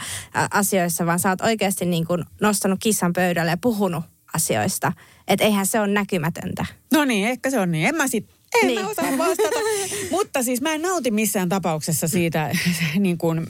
asioissa, 0.52 1.06
vaan 1.06 1.20
sä 1.20 1.30
oot 1.30 1.42
oikeasti 1.42 1.86
niinku 1.86 2.18
nostanut 2.42 2.80
kissan 2.84 3.14
pöydälle 3.14 3.52
ja 3.52 3.58
puhunut 3.58 4.04
asioista. 4.34 4.94
Että 5.28 5.46
eihän 5.46 5.68
se 5.68 5.80
ole 5.80 5.88
näkymätöntä. 5.88 6.66
No 6.94 7.06
niin, 7.06 7.28
ehkä 7.28 7.50
se 7.50 7.60
on 7.60 7.72
niin. 7.72 7.88
En 7.88 7.96
mä 7.96 8.08
sit 8.08 8.30
en 8.62 8.68
niin. 8.68 8.82
mä 8.82 8.90
osaa 8.90 9.18
vastata. 9.18 9.60
Mutta 10.12 10.44
siis 10.44 10.62
mä 10.62 10.74
en 10.74 10.82
nauti 10.82 11.12
missään 11.12 11.50
tapauksessa 11.50 12.08
siitä 12.08 12.52
niin 13.00 13.18
kuin, 13.18 13.48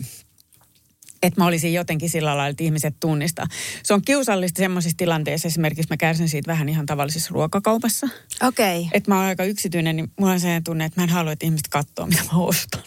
että 1.23 1.41
mä 1.41 1.47
olisin 1.47 1.73
jotenkin 1.73 2.09
sillä 2.09 2.29
lailla, 2.29 2.47
että 2.47 2.63
ihmiset 2.63 2.95
tunnistaa. 2.99 3.45
Se 3.83 3.93
on 3.93 4.01
kiusallista 4.01 4.57
semmoisissa 4.57 4.97
tilanteissa, 4.97 5.47
esimerkiksi 5.47 5.89
mä 5.89 5.97
kärsin 5.97 6.29
siitä 6.29 6.51
vähän 6.51 6.69
ihan 6.69 6.85
tavallisessa 6.85 7.29
ruokakaupassa. 7.33 8.07
Okei. 8.43 8.79
Okay. 8.79 8.89
Että 8.93 9.11
mä 9.11 9.17
oon 9.17 9.25
aika 9.25 9.43
yksityinen, 9.43 9.95
niin 9.95 10.11
mulla 10.19 10.33
on 10.33 10.39
se 10.39 10.61
tunne, 10.65 10.85
että 10.85 11.01
mä 11.01 11.03
en 11.03 11.09
halua, 11.09 11.31
että 11.31 11.45
ihmiset 11.45 11.67
katsoo, 11.67 12.05
mitä 12.05 12.23
mä 12.23 12.39
ostan. 12.39 12.83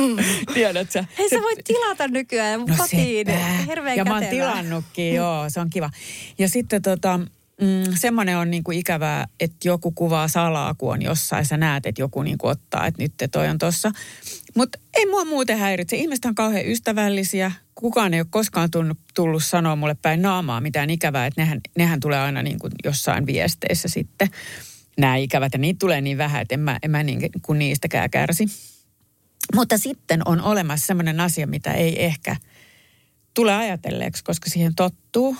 Tiedät 0.54 0.90
sä? 0.90 1.04
Hei, 1.18 1.28
sä 1.28 1.42
voit 1.42 1.58
tilata 1.64 2.08
nykyään 2.08 2.60
no 2.60 2.76
kotiin. 2.76 3.26
Ja 3.28 3.66
kätevä. 3.66 4.04
mä 4.04 4.14
oon 4.14 4.26
tilannutkin, 4.30 5.14
joo, 5.14 5.50
se 5.50 5.60
on 5.60 5.70
kiva. 5.70 5.90
Ja 6.38 6.48
sitten 6.48 6.82
tota, 6.82 7.20
Mm, 7.60 7.94
semmoinen 7.94 8.38
on 8.38 8.50
niin 8.50 8.64
kuin 8.64 8.78
ikävää, 8.78 9.26
että 9.40 9.56
joku 9.68 9.90
kuvaa 9.90 10.28
salaa, 10.28 10.74
kun 10.74 10.92
on 10.92 11.02
jossain. 11.02 11.44
Sä 11.46 11.56
näet, 11.56 11.86
että 11.86 12.02
joku 12.02 12.22
niin 12.22 12.38
kuin 12.38 12.50
ottaa, 12.50 12.86
että 12.86 13.02
nyt 13.02 13.12
toi 13.32 13.48
on 13.48 13.58
tossa. 13.58 13.92
Mutta 14.54 14.78
ei 14.94 15.06
mua 15.06 15.24
muuten 15.24 15.58
häiritse. 15.58 15.96
Ihmiset 15.96 16.24
on 16.24 16.34
kauhean 16.34 16.66
ystävällisiä. 16.66 17.52
Kukaan 17.74 18.14
ei 18.14 18.20
ole 18.20 18.26
koskaan 18.30 18.70
tullut, 18.70 18.98
tullut 19.14 19.44
sanoa 19.44 19.76
mulle 19.76 19.96
päin 20.02 20.22
naamaa 20.22 20.60
mitään 20.60 20.90
ikävää. 20.90 21.26
Että 21.26 21.40
nehän, 21.40 21.60
nehän 21.78 22.00
tulee 22.00 22.18
aina 22.18 22.42
niin 22.42 22.58
kuin 22.58 22.72
jossain 22.84 23.26
viesteissä 23.26 23.88
sitten. 23.88 24.28
Nämä 24.98 25.16
ikävät 25.16 25.52
ja 25.52 25.58
niitä 25.58 25.78
tulee 25.78 26.00
niin 26.00 26.18
vähän, 26.18 26.42
että 26.42 26.54
en 26.54 26.60
mä, 26.60 26.78
en 26.82 26.90
mä 26.90 27.02
niin 27.02 27.30
kuin 27.42 27.58
niistäkään 27.58 28.10
kärsi. 28.10 28.46
Mutta 29.54 29.78
sitten 29.78 30.22
on 30.24 30.40
olemassa 30.40 30.86
semmoinen 30.86 31.20
asia, 31.20 31.46
mitä 31.46 31.72
ei 31.72 32.04
ehkä 32.04 32.36
tule 33.34 33.54
ajatelleeksi, 33.54 34.24
koska 34.24 34.50
siihen 34.50 34.74
tottuu, 34.74 35.36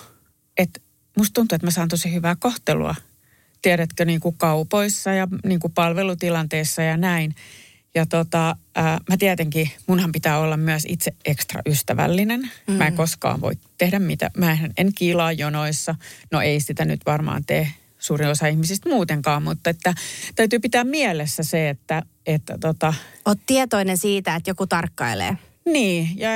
että 0.56 0.80
musta 1.16 1.34
tuntuu, 1.34 1.56
että 1.56 1.66
mä 1.66 1.70
saan 1.70 1.88
tosi 1.88 2.12
hyvää 2.12 2.36
kohtelua. 2.38 2.94
Tiedätkö, 3.62 4.04
niin 4.04 4.20
kuin 4.20 4.36
kaupoissa 4.38 5.12
ja 5.12 5.28
niin 5.44 5.60
kuin 5.60 5.72
palvelutilanteissa 5.72 6.82
ja 6.82 6.96
näin. 6.96 7.34
Ja 7.94 8.06
tota, 8.06 8.56
ää, 8.74 8.98
mä 9.08 9.16
tietenkin, 9.16 9.70
munhan 9.86 10.12
pitää 10.12 10.38
olla 10.38 10.56
myös 10.56 10.82
itse 10.88 11.12
ekstra 11.24 11.62
ystävällinen. 11.66 12.50
Mm. 12.66 12.74
Mä 12.74 12.86
en 12.86 12.96
koskaan 12.96 13.40
voi 13.40 13.52
tehdä 13.78 13.98
mitä. 13.98 14.30
Mä 14.36 14.52
en, 14.52 14.72
en 14.76 14.94
kiilaa 14.94 15.32
jonoissa. 15.32 15.94
No 16.32 16.40
ei 16.40 16.60
sitä 16.60 16.84
nyt 16.84 17.00
varmaan 17.06 17.44
tee 17.44 17.68
suurin 17.98 18.28
osa 18.28 18.46
ihmisistä 18.46 18.88
muutenkaan, 18.88 19.42
mutta 19.42 19.70
että 19.70 19.94
täytyy 20.34 20.58
pitää 20.58 20.84
mielessä 20.84 21.42
se, 21.42 21.68
että, 21.68 22.02
että 22.26 22.58
tota... 22.58 22.94
Oot 23.24 23.38
tietoinen 23.46 23.98
siitä, 23.98 24.34
että 24.34 24.50
joku 24.50 24.66
tarkkailee. 24.66 25.38
Niin, 25.66 26.18
ja 26.18 26.30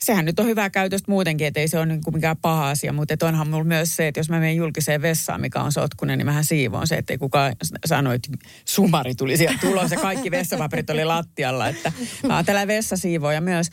sehän 0.00 0.24
nyt 0.24 0.40
on 0.40 0.46
hyvää 0.46 0.70
käytöstä 0.70 1.10
muutenkin, 1.10 1.46
että 1.46 1.60
ei 1.60 1.68
se 1.68 1.78
ole 1.78 1.86
niin 1.86 2.02
kuin 2.04 2.14
mikään 2.14 2.36
paha 2.36 2.70
asia, 2.70 2.92
mutta 2.92 3.26
onhan 3.26 3.48
mulla 3.48 3.64
myös 3.64 3.96
se, 3.96 4.08
että 4.08 4.20
jos 4.20 4.30
mä 4.30 4.40
menen 4.40 4.56
julkiseen 4.56 5.02
vessaan, 5.02 5.40
mikä 5.40 5.60
on 5.60 5.72
sotkunen, 5.72 6.18
niin 6.18 6.26
mähän 6.26 6.44
siivoon 6.44 6.86
se, 6.86 6.94
että 6.94 7.12
ei 7.12 7.18
kukaan 7.18 7.56
sano, 7.86 8.12
että 8.12 8.28
sumari 8.64 9.14
tuli 9.14 9.36
sieltä 9.36 9.58
tulos 9.60 9.90
ja 9.90 9.98
kaikki 9.98 10.30
vessapaperit 10.30 10.90
oli 10.90 11.04
lattialla, 11.04 11.68
että 11.68 11.92
mä 12.26 12.36
oon 12.36 12.44
tällä 12.44 12.66
vessasiivoja 12.66 13.40
myös. 13.40 13.70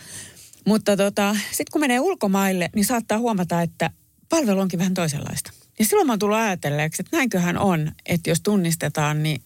Mutta 0.68 0.98
tota, 0.98 1.36
sitten 1.48 1.72
kun 1.72 1.82
menee 1.82 2.00
ulkomaille, 2.00 2.70
niin 2.76 2.86
saattaa 2.86 3.18
huomata, 3.18 3.62
että 3.62 3.90
palvelu 4.30 4.60
onkin 4.60 4.80
vähän 4.80 4.94
toisenlaista. 4.94 5.52
Ja 5.80 5.86
silloin 5.86 6.08
mä 6.08 6.14
oon 6.14 6.20
tullut 6.20 6.38
ajatelleeksi, 6.38 7.02
että 7.02 7.18
näinköhän 7.18 7.58
on, 7.58 7.92
että 8.06 8.30
jos 8.30 8.42
tunnistetaan, 8.42 9.24
niin 9.24 9.42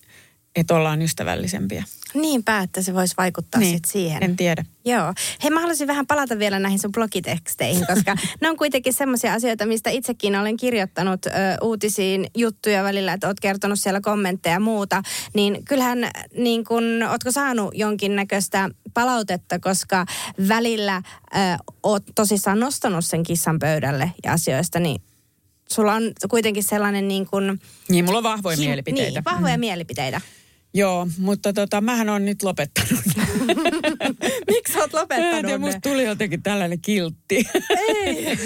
että 0.55 0.75
ollaan 0.75 1.01
ystävällisempiä. 1.01 1.83
Niinpä, 2.13 2.59
että 2.59 2.81
se 2.81 2.93
voisi 2.93 3.13
vaikuttaa 3.17 3.61
niin, 3.61 3.75
sit 3.75 3.85
siihen. 3.85 4.23
En 4.23 4.35
tiedä. 4.35 4.65
Joo. 4.85 5.13
Hei, 5.43 5.51
mä 5.51 5.59
haluaisin 5.59 5.87
vähän 5.87 6.07
palata 6.07 6.39
vielä 6.39 6.59
näihin 6.59 6.79
sun 6.79 6.91
blogiteksteihin, 6.91 7.87
koska 7.93 8.15
ne 8.41 8.49
on 8.49 8.57
kuitenkin 8.57 8.93
semmoisia 8.93 9.33
asioita, 9.33 9.65
mistä 9.65 9.89
itsekin 9.89 10.35
olen 10.35 10.57
kirjoittanut 10.57 11.25
ö, 11.25 11.29
uutisiin 11.61 12.27
juttuja 12.37 12.83
välillä, 12.83 13.13
että 13.13 13.27
oot 13.27 13.39
kertonut 13.39 13.79
siellä 13.79 14.01
kommentteja 14.01 14.55
ja 14.55 14.59
muuta. 14.59 15.01
Niin 15.33 15.65
kyllähän, 15.65 16.11
niin 16.37 16.63
kun, 16.65 16.83
ootko 17.11 17.31
saanut 17.31 17.71
jonkinnäköistä 17.73 18.69
palautetta, 18.93 19.59
koska 19.59 20.05
välillä 20.47 21.01
ö, 21.35 21.37
oot 21.83 22.03
tosissaan 22.15 22.59
nostanut 22.59 23.05
sen 23.05 23.23
kissan 23.23 23.59
pöydälle 23.59 24.11
ja 24.23 24.33
asioista, 24.33 24.79
niin 24.79 25.01
sulla 25.71 25.93
on 25.93 26.11
kuitenkin 26.29 26.63
sellainen 26.63 27.07
niin 27.07 27.25
kuin... 27.25 27.61
Niin, 27.89 28.05
mulla 28.05 28.17
on 28.17 28.23
vahvoja 28.23 28.57
hi- 28.57 28.65
mielipiteitä. 28.65 29.11
Niin, 29.11 29.25
vahvoja 29.25 29.57
mm. 29.57 29.59
mielipiteitä. 29.59 30.21
Joo, 30.75 31.07
mutta 31.17 31.53
tota, 31.53 31.81
mähän 31.81 32.09
on 32.09 32.25
nyt 32.25 32.43
lopettanut. 32.43 33.03
Miksi 34.51 34.79
oot 34.79 34.93
lopettanut 34.93 35.51
ja 35.51 35.57
musta 35.57 35.81
tuli 35.81 36.03
jotenkin 36.03 36.43
tällainen 36.43 36.81
kiltti. 36.81 37.45
Ei. 37.69 38.37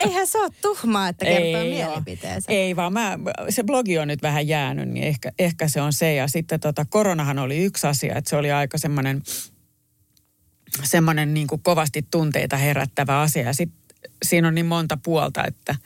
Eihän 0.00 0.26
se 0.26 0.38
ole 0.38 0.50
tuhmaa, 0.62 1.08
että 1.08 1.24
kertoo 1.24 1.60
Ei 1.60 1.70
mielipiteensä. 1.70 2.52
Ei 2.52 2.76
vaan 2.76 2.92
mä, 2.92 3.18
se 3.48 3.62
blogi 3.62 3.98
on 3.98 4.08
nyt 4.08 4.22
vähän 4.22 4.48
jäänyt, 4.48 4.88
niin 4.88 5.06
ehkä, 5.06 5.32
ehkä 5.38 5.68
se 5.68 5.80
on 5.80 5.92
se. 5.92 6.14
Ja 6.14 6.28
sitten 6.28 6.60
tota, 6.60 6.84
koronahan 6.84 7.38
oli 7.38 7.64
yksi 7.64 7.86
asia, 7.86 8.16
että 8.16 8.30
se 8.30 8.36
oli 8.36 8.52
aika 8.52 8.78
semmoinen 8.78 9.22
semmoinen 10.82 11.34
niin 11.34 11.46
kuin 11.46 11.62
kovasti 11.62 12.06
tunteita 12.10 12.56
herättävä 12.56 13.20
asia. 13.20 13.42
Ja 13.42 13.52
sitten 13.52 13.80
siinä 14.22 14.48
on 14.48 14.54
niin 14.54 14.66
monta 14.66 14.98
puolta, 15.04 15.44
että– 15.46 15.74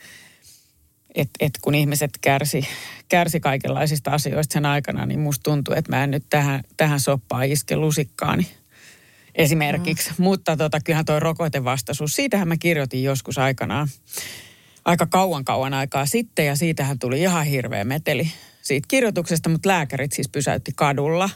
et, 1.15 1.29
et 1.39 1.53
kun 1.61 1.75
ihmiset 1.75 2.11
kärsi, 2.21 2.67
kärsi 3.09 3.39
kaikenlaisista 3.39 4.11
asioista 4.11 4.53
sen 4.53 4.65
aikana, 4.65 5.05
niin 5.05 5.19
musta 5.19 5.43
tuntuu, 5.43 5.75
että 5.75 5.91
mä 5.91 6.03
en 6.03 6.11
nyt 6.11 6.25
tähän, 6.29 6.63
tähän 6.77 6.99
soppaan 6.99 7.45
iske 7.45 7.75
lusikkaani 7.75 8.47
esimerkiksi. 9.35 10.09
Mm. 10.09 10.23
Mutta 10.23 10.57
tota, 10.57 10.79
kyllähän 10.79 11.05
tuo 11.05 11.19
rokotevastaisuus, 11.19 12.15
siitähän 12.15 12.47
mä 12.47 12.57
kirjoitin 12.57 13.03
joskus 13.03 13.37
aikanaan, 13.37 13.87
aika 14.85 15.05
kauan 15.05 15.45
kauan 15.45 15.73
aikaa 15.73 16.05
sitten, 16.05 16.45
ja 16.45 16.55
siitähän 16.55 16.99
tuli 16.99 17.21
ihan 17.21 17.45
hirveä 17.45 17.83
meteli 17.83 18.31
siitä 18.61 18.85
kirjoituksesta, 18.87 19.49
mutta 19.49 19.69
lääkärit 19.69 20.11
siis 20.11 20.29
pysäytti 20.29 20.71
kadulla 20.75 21.29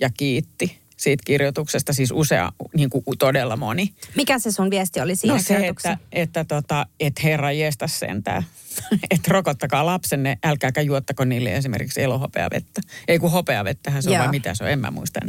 ja 0.00 0.10
kiitti 0.18 0.78
siitä 0.98 1.22
kirjoituksesta, 1.26 1.92
siis 1.92 2.10
usea, 2.10 2.52
niin 2.76 2.90
kuin 2.90 3.04
todella 3.18 3.56
moni. 3.56 3.94
Mikä 4.16 4.38
se 4.38 4.52
sun 4.52 4.70
viesti 4.70 5.00
oli 5.00 5.16
siinä 5.16 5.34
no 5.34 5.42
se, 5.42 5.66
että, 5.66 5.98
että, 6.12 6.44
tota, 6.44 6.86
että 7.00 7.20
herra 7.24 7.52
jeesta 7.52 7.86
sentään, 7.86 8.44
että 9.10 9.32
rokottakaa 9.32 9.86
lapsenne, 9.86 10.38
älkääkä 10.44 10.80
juottako 10.80 11.24
niille 11.24 11.56
esimerkiksi 11.56 12.02
elohopeavettä. 12.02 12.80
Ei 13.08 13.18
kun 13.18 13.30
hopeavettähän 13.30 14.02
se 14.02 14.10
on 14.10 14.18
vai 14.18 14.28
mitä 14.28 14.54
se 14.54 14.64
on, 14.64 14.70
en 14.70 14.78
mä 14.78 14.90
muista. 14.90 15.20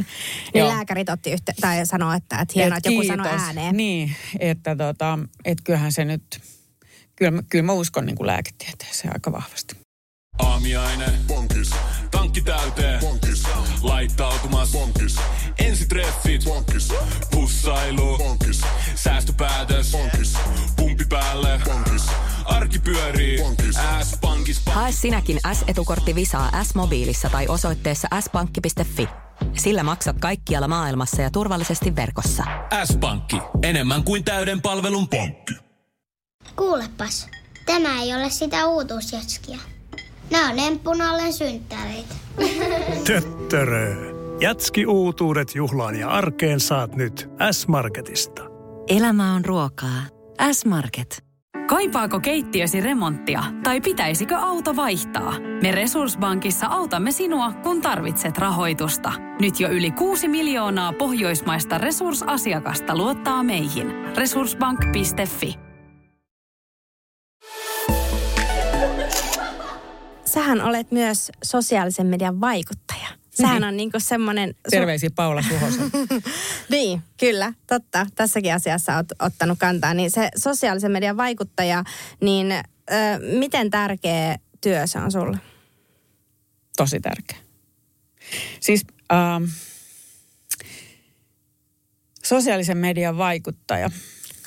Niin 0.54 0.68
lääkärit 0.68 1.08
otti 1.08 1.32
yhte, 1.32 1.52
tai 1.60 1.86
sanoi, 1.86 2.16
että, 2.16 2.40
että 2.40 2.52
hienoa, 2.54 2.76
et 2.76 2.86
että 2.86 2.90
joku 2.90 3.06
sanoi 3.06 3.40
ääneen. 3.40 3.76
Niin, 3.76 4.16
että, 4.38 4.76
tota, 4.76 5.18
että 5.44 5.64
kyllähän 5.64 5.92
se 5.92 6.04
nyt, 6.04 6.40
kyllä, 7.16 7.42
kyllä 7.48 7.64
mä 7.64 7.72
uskon 7.72 8.06
niin 8.06 8.16
kuin 8.16 8.26
lääketieteeseen 8.26 9.14
aika 9.14 9.32
vahvasti. 9.32 9.76
Aamiaine. 10.38 11.06
Bonkis. 11.26 11.70
Tankki 12.10 12.42
täyteen. 12.42 13.00
Bonkis. 13.00 13.42
Laittautumas. 13.82 14.72
Bonkis. 14.72 15.16
Ensitreffit. 15.60 16.44
Bonkis. 16.44 16.88
Pussailu. 17.30 18.18
Bonkis. 18.18 18.60
Säästöpäätös. 18.94 19.92
Bonkis. 19.92 20.34
Pumpi 20.76 21.04
päälle. 21.08 21.60
Bonkis. 21.64 22.06
Arki 22.44 22.78
pyörii. 22.78 23.38
Bonkis. 23.38 23.76
S-pankis. 24.02 24.62
Hae 24.66 24.92
sinäkin 24.92 25.40
S-etukortti 25.52 26.14
Visaa 26.14 26.64
S-mobiilissa 26.64 27.30
tai 27.30 27.48
osoitteessa 27.48 28.08
s-pankki.fi. 28.20 29.08
Sillä 29.56 29.82
maksat 29.82 30.16
kaikkialla 30.20 30.68
maailmassa 30.68 31.22
ja 31.22 31.30
turvallisesti 31.30 31.96
verkossa. 31.96 32.44
S-pankki. 32.84 33.36
Enemmän 33.62 34.04
kuin 34.04 34.24
täyden 34.24 34.62
palvelun 34.62 35.08
pankki. 35.08 35.54
Kuulepas, 36.56 37.28
tämä 37.66 38.02
ei 38.02 38.14
ole 38.14 38.30
sitä 38.30 38.66
uutuusjatskia. 38.66 39.58
Nämä 40.30 40.50
on 40.50 40.58
emppunallen 40.58 41.32
synttäreitä. 41.32 42.14
Töttörö. 43.04 44.19
Jatski 44.40 44.86
uutuudet 44.86 45.54
juhlaan 45.54 45.96
ja 45.96 46.08
arkeen 46.08 46.60
saat 46.60 46.96
nyt 46.96 47.30
S-Marketista. 47.50 48.42
Elämä 48.88 49.34
on 49.34 49.44
ruokaa. 49.44 50.02
S-Market. 50.52 51.24
Kaipaako 51.68 52.20
keittiösi 52.20 52.80
remonttia 52.80 53.42
tai 53.62 53.80
pitäisikö 53.80 54.36
auto 54.36 54.76
vaihtaa? 54.76 55.34
Me 55.62 55.72
Resurssbankissa 55.72 56.66
autamme 56.66 57.12
sinua, 57.12 57.52
kun 57.52 57.82
tarvitset 57.82 58.38
rahoitusta. 58.38 59.12
Nyt 59.40 59.60
jo 59.60 59.68
yli 59.68 59.90
6 59.90 60.28
miljoonaa 60.28 60.92
pohjoismaista 60.92 61.78
resursasiakasta 61.78 62.96
luottaa 62.96 63.42
meihin. 63.42 63.86
Resurssbank.fi 64.16 65.54
Sähän 70.24 70.62
olet 70.62 70.90
myös 70.90 71.32
sosiaalisen 71.44 72.06
median 72.06 72.40
vaikuttaja. 72.40 73.19
Sähän 73.40 73.64
on 73.64 73.76
niinku 73.76 74.00
semmoinen... 74.00 74.54
Terveisiä 74.70 75.10
Paula 75.16 75.42
Suhosen. 75.42 75.90
niin, 76.70 77.02
kyllä, 77.20 77.52
totta. 77.66 78.06
Tässäkin 78.14 78.54
asiassa 78.54 78.96
olet 78.96 79.12
ottanut 79.22 79.58
kantaa. 79.58 79.94
Niin 79.94 80.10
se 80.10 80.28
sosiaalisen 80.36 80.92
median 80.92 81.16
vaikuttaja, 81.16 81.84
niin 82.20 82.52
ö, 82.52 82.62
miten 83.38 83.70
tärkeä 83.70 84.38
työ 84.60 84.86
se 84.86 84.98
on 84.98 85.12
sulle? 85.12 85.38
Tosi 86.76 87.00
tärkeä. 87.00 87.38
Siis 88.60 88.84
ähm, 89.12 89.44
sosiaalisen 92.24 92.78
median 92.78 93.18
vaikuttaja. 93.18 93.90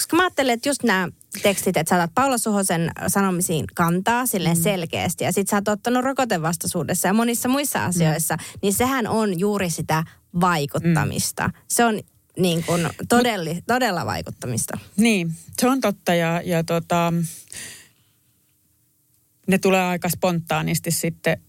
Koska 0.03 0.15
mä 0.15 0.23
ajattelen, 0.23 0.53
että 0.53 0.69
just 0.69 0.83
nämä 0.83 1.07
tekstit, 1.41 1.77
että 1.77 1.89
sä 1.89 1.95
otat 1.95 2.11
Paula 2.15 2.37
Suhosen 2.37 2.91
sanomisiin 3.07 3.65
kantaa 3.75 4.25
silleen 4.25 4.57
mm. 4.57 4.63
selkeästi. 4.63 5.23
Ja 5.23 5.31
sit 5.31 5.47
sä 5.47 5.57
oot 5.57 5.67
ottanut 5.67 6.03
rokotevastaisuudessa 6.03 7.07
ja 7.07 7.13
monissa 7.13 7.49
muissa 7.49 7.85
asioissa, 7.85 8.35
mm. 8.35 8.59
niin 8.61 8.73
sehän 8.73 9.07
on 9.07 9.39
juuri 9.39 9.69
sitä 9.69 10.03
vaikuttamista. 10.41 11.47
Mm. 11.47 11.53
Se 11.67 11.85
on 11.85 11.99
niin 12.39 12.63
kuin 12.63 12.89
todelli, 13.09 13.63
todella 13.67 14.05
vaikuttamista. 14.05 14.77
Niin, 14.97 15.31
se 15.57 15.67
on 15.67 15.81
totta 15.81 16.13
ja, 16.13 16.41
ja 16.45 16.63
tota, 16.63 17.13
ne 19.47 19.57
tulee 19.57 19.81
aika 19.81 20.09
spontaanisti 20.09 20.91
sitten 20.91 21.41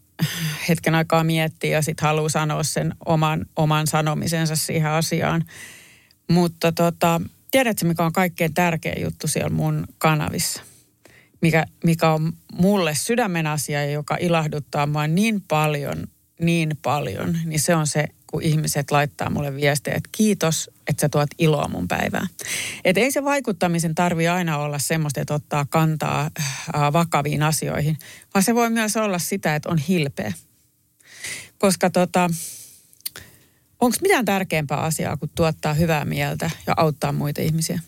hetken 0.69 0.95
aikaa 0.95 1.25
miettiä 1.25 1.71
ja 1.71 1.83
sitten 1.83 2.07
haluaa 2.07 2.29
sanoa 2.29 2.63
sen 2.63 2.95
oman, 3.07 3.47
oman 3.57 3.87
sanomisensa 3.87 4.57
siihen 4.57 4.91
asiaan. 4.91 5.45
Mutta 6.31 6.73
tota, 6.73 7.21
tiedätkö, 7.55 7.87
mikä 7.87 8.05
on 8.05 8.13
kaikkein 8.13 8.55
tärkein 8.55 9.03
juttu 9.03 9.29
siellä 9.29 9.51
mun 9.51 9.85
kanavissa? 9.99 10.63
Mikä, 11.41 11.65
mikä 11.85 12.11
on 12.11 12.33
mulle 12.53 12.95
sydämen 12.95 13.47
asia, 13.47 13.91
joka 13.91 14.17
ilahduttaa 14.21 14.87
mua 14.87 15.07
niin 15.07 15.41
paljon, 15.49 16.07
niin 16.41 16.79
paljon, 16.83 17.39
niin 17.45 17.61
se 17.61 17.75
on 17.75 17.87
se, 17.87 18.05
kun 18.27 18.43
ihmiset 18.43 18.91
laittaa 18.91 19.31
mulle 19.31 19.55
viestejä, 19.55 19.97
että 19.97 20.09
kiitos, 20.13 20.71
että 20.87 21.01
sä 21.01 21.09
tuot 21.09 21.29
iloa 21.39 21.69
mun 21.69 21.89
päivään. 21.89 22.27
Että 22.85 23.01
ei 23.01 23.13
se 23.13 23.25
vaikuttamisen 23.25 23.95
tarvi 23.95 24.29
aina 24.29 24.59
olla 24.59 24.79
semmoista, 24.79 25.21
että 25.21 25.35
ottaa 25.35 25.67
kantaa 25.71 26.31
äh, 26.41 26.93
vakaviin 26.93 27.43
asioihin, 27.43 27.97
vaan 28.35 28.43
se 28.43 28.55
voi 28.55 28.71
myös 28.71 28.97
olla 28.97 29.19
sitä, 29.19 29.55
että 29.55 29.69
on 29.69 29.79
hilpeä. 29.79 30.33
Koska 31.59 31.91
tota, 31.91 32.31
Onko 33.85 33.97
mitään 34.03 34.25
tärkeämpää 34.25 34.79
asiaa 34.79 35.17
kuin 35.17 35.31
tuottaa 35.35 35.75
hyvää 35.75 36.05
mieltä 36.05 36.51
ja 36.67 36.75
auttaa 36.77 37.13
muita 37.13 37.43
ihmisiä? 37.43 37.81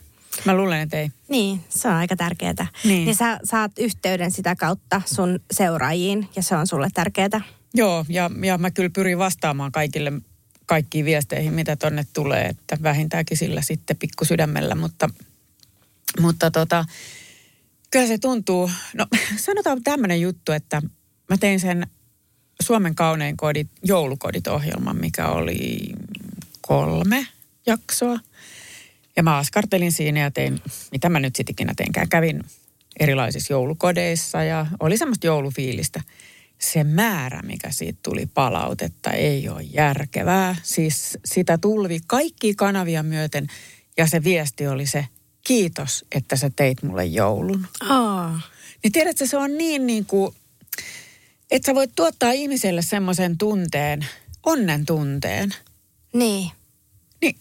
Mä 0.44 0.56
luulen, 0.56 0.80
että 0.80 0.96
ei. 0.96 1.10
Niin, 1.28 1.60
se 1.68 1.88
on 1.88 1.94
aika 1.94 2.16
tärkeää. 2.16 2.66
Niin. 2.84 3.04
niin 3.04 3.16
sä 3.16 3.40
saat 3.44 3.72
yhteyden 3.78 4.30
sitä 4.30 4.56
kautta 4.56 5.02
sun 5.04 5.40
seuraajiin 5.50 6.28
ja 6.36 6.42
se 6.42 6.56
on 6.56 6.66
sulle 6.66 6.88
tärkeää. 6.94 7.40
Joo, 7.74 8.04
ja, 8.08 8.30
ja 8.44 8.58
mä 8.58 8.70
kyllä 8.70 8.90
pyrin 8.90 9.18
vastaamaan 9.18 9.72
kaikille 9.72 10.12
kaikkiin 10.66 11.04
viesteihin, 11.04 11.54
mitä 11.54 11.76
tonne 11.76 12.06
tulee, 12.12 12.46
että 12.46 12.78
vähintäänkin 12.82 13.36
sillä 13.36 13.62
sitten 13.62 13.96
pikkusydämellä, 13.96 14.74
mutta, 14.74 15.10
mutta 16.20 16.50
tota, 16.50 16.84
kyllä 17.90 18.06
se 18.06 18.18
tuntuu, 18.18 18.70
no 18.94 19.06
sanotaan 19.36 19.82
tämmöinen 19.84 20.20
juttu, 20.20 20.52
että 20.52 20.82
mä 21.30 21.36
tein 21.36 21.60
sen 21.60 21.86
Suomen 22.62 22.94
kaunein 22.94 23.36
kodit, 23.36 23.68
joulukodit-ohjelman, 23.82 24.96
mikä 24.96 25.28
oli 25.28 25.78
kolme 26.60 27.26
jaksoa. 27.66 28.18
Ja 29.16 29.22
mä 29.22 29.36
askartelin 29.36 29.92
siinä 29.92 30.20
ja 30.20 30.30
tein, 30.30 30.60
mitä 30.92 31.08
mä 31.08 31.20
nyt 31.20 31.36
sitten 31.36 31.52
ikinä 31.52 31.72
teinkään. 31.76 32.08
Kävin 32.08 32.44
erilaisissa 33.00 33.52
joulukodeissa 33.52 34.42
ja 34.42 34.66
oli 34.80 34.96
semmoista 34.96 35.26
joulufiilistä. 35.26 36.02
Se 36.58 36.84
määrä, 36.84 37.42
mikä 37.42 37.70
siitä 37.70 37.98
tuli 38.02 38.26
palautetta, 38.26 39.10
ei 39.10 39.48
ole 39.48 39.62
järkevää. 39.62 40.56
Siis 40.62 41.18
sitä 41.24 41.58
tulvi 41.58 41.98
kaikki 42.06 42.54
kanavia 42.54 43.02
myöten 43.02 43.46
ja 43.96 44.06
se 44.06 44.24
viesti 44.24 44.66
oli 44.66 44.86
se, 44.86 45.06
kiitos, 45.46 46.04
että 46.12 46.36
sä 46.36 46.50
teit 46.56 46.82
mulle 46.82 47.04
joulun. 47.04 47.66
Oh. 47.90 48.30
Niin 48.82 48.92
tiedätkö, 48.92 49.26
se 49.26 49.36
on 49.36 49.58
niin 49.58 49.86
niin 49.86 50.06
kuin 50.06 50.34
että 51.50 51.66
sä 51.66 51.74
voit 51.74 51.90
tuottaa 51.96 52.32
ihmiselle 52.32 52.82
semmoisen 52.82 53.38
tunteen, 53.38 54.06
onnen 54.46 54.86
tunteen. 54.86 55.54
Niin. 56.12 56.50
Niin. 57.20 57.36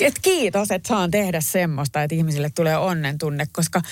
Et 0.00 0.18
kiitos, 0.22 0.70
että 0.70 0.88
saan 0.88 1.10
tehdä 1.10 1.40
semmoista, 1.40 2.02
että 2.02 2.14
ihmisille 2.14 2.50
tulee 2.50 2.76
onnen 2.76 3.18
tunne, 3.18 3.46
koska 3.52 3.82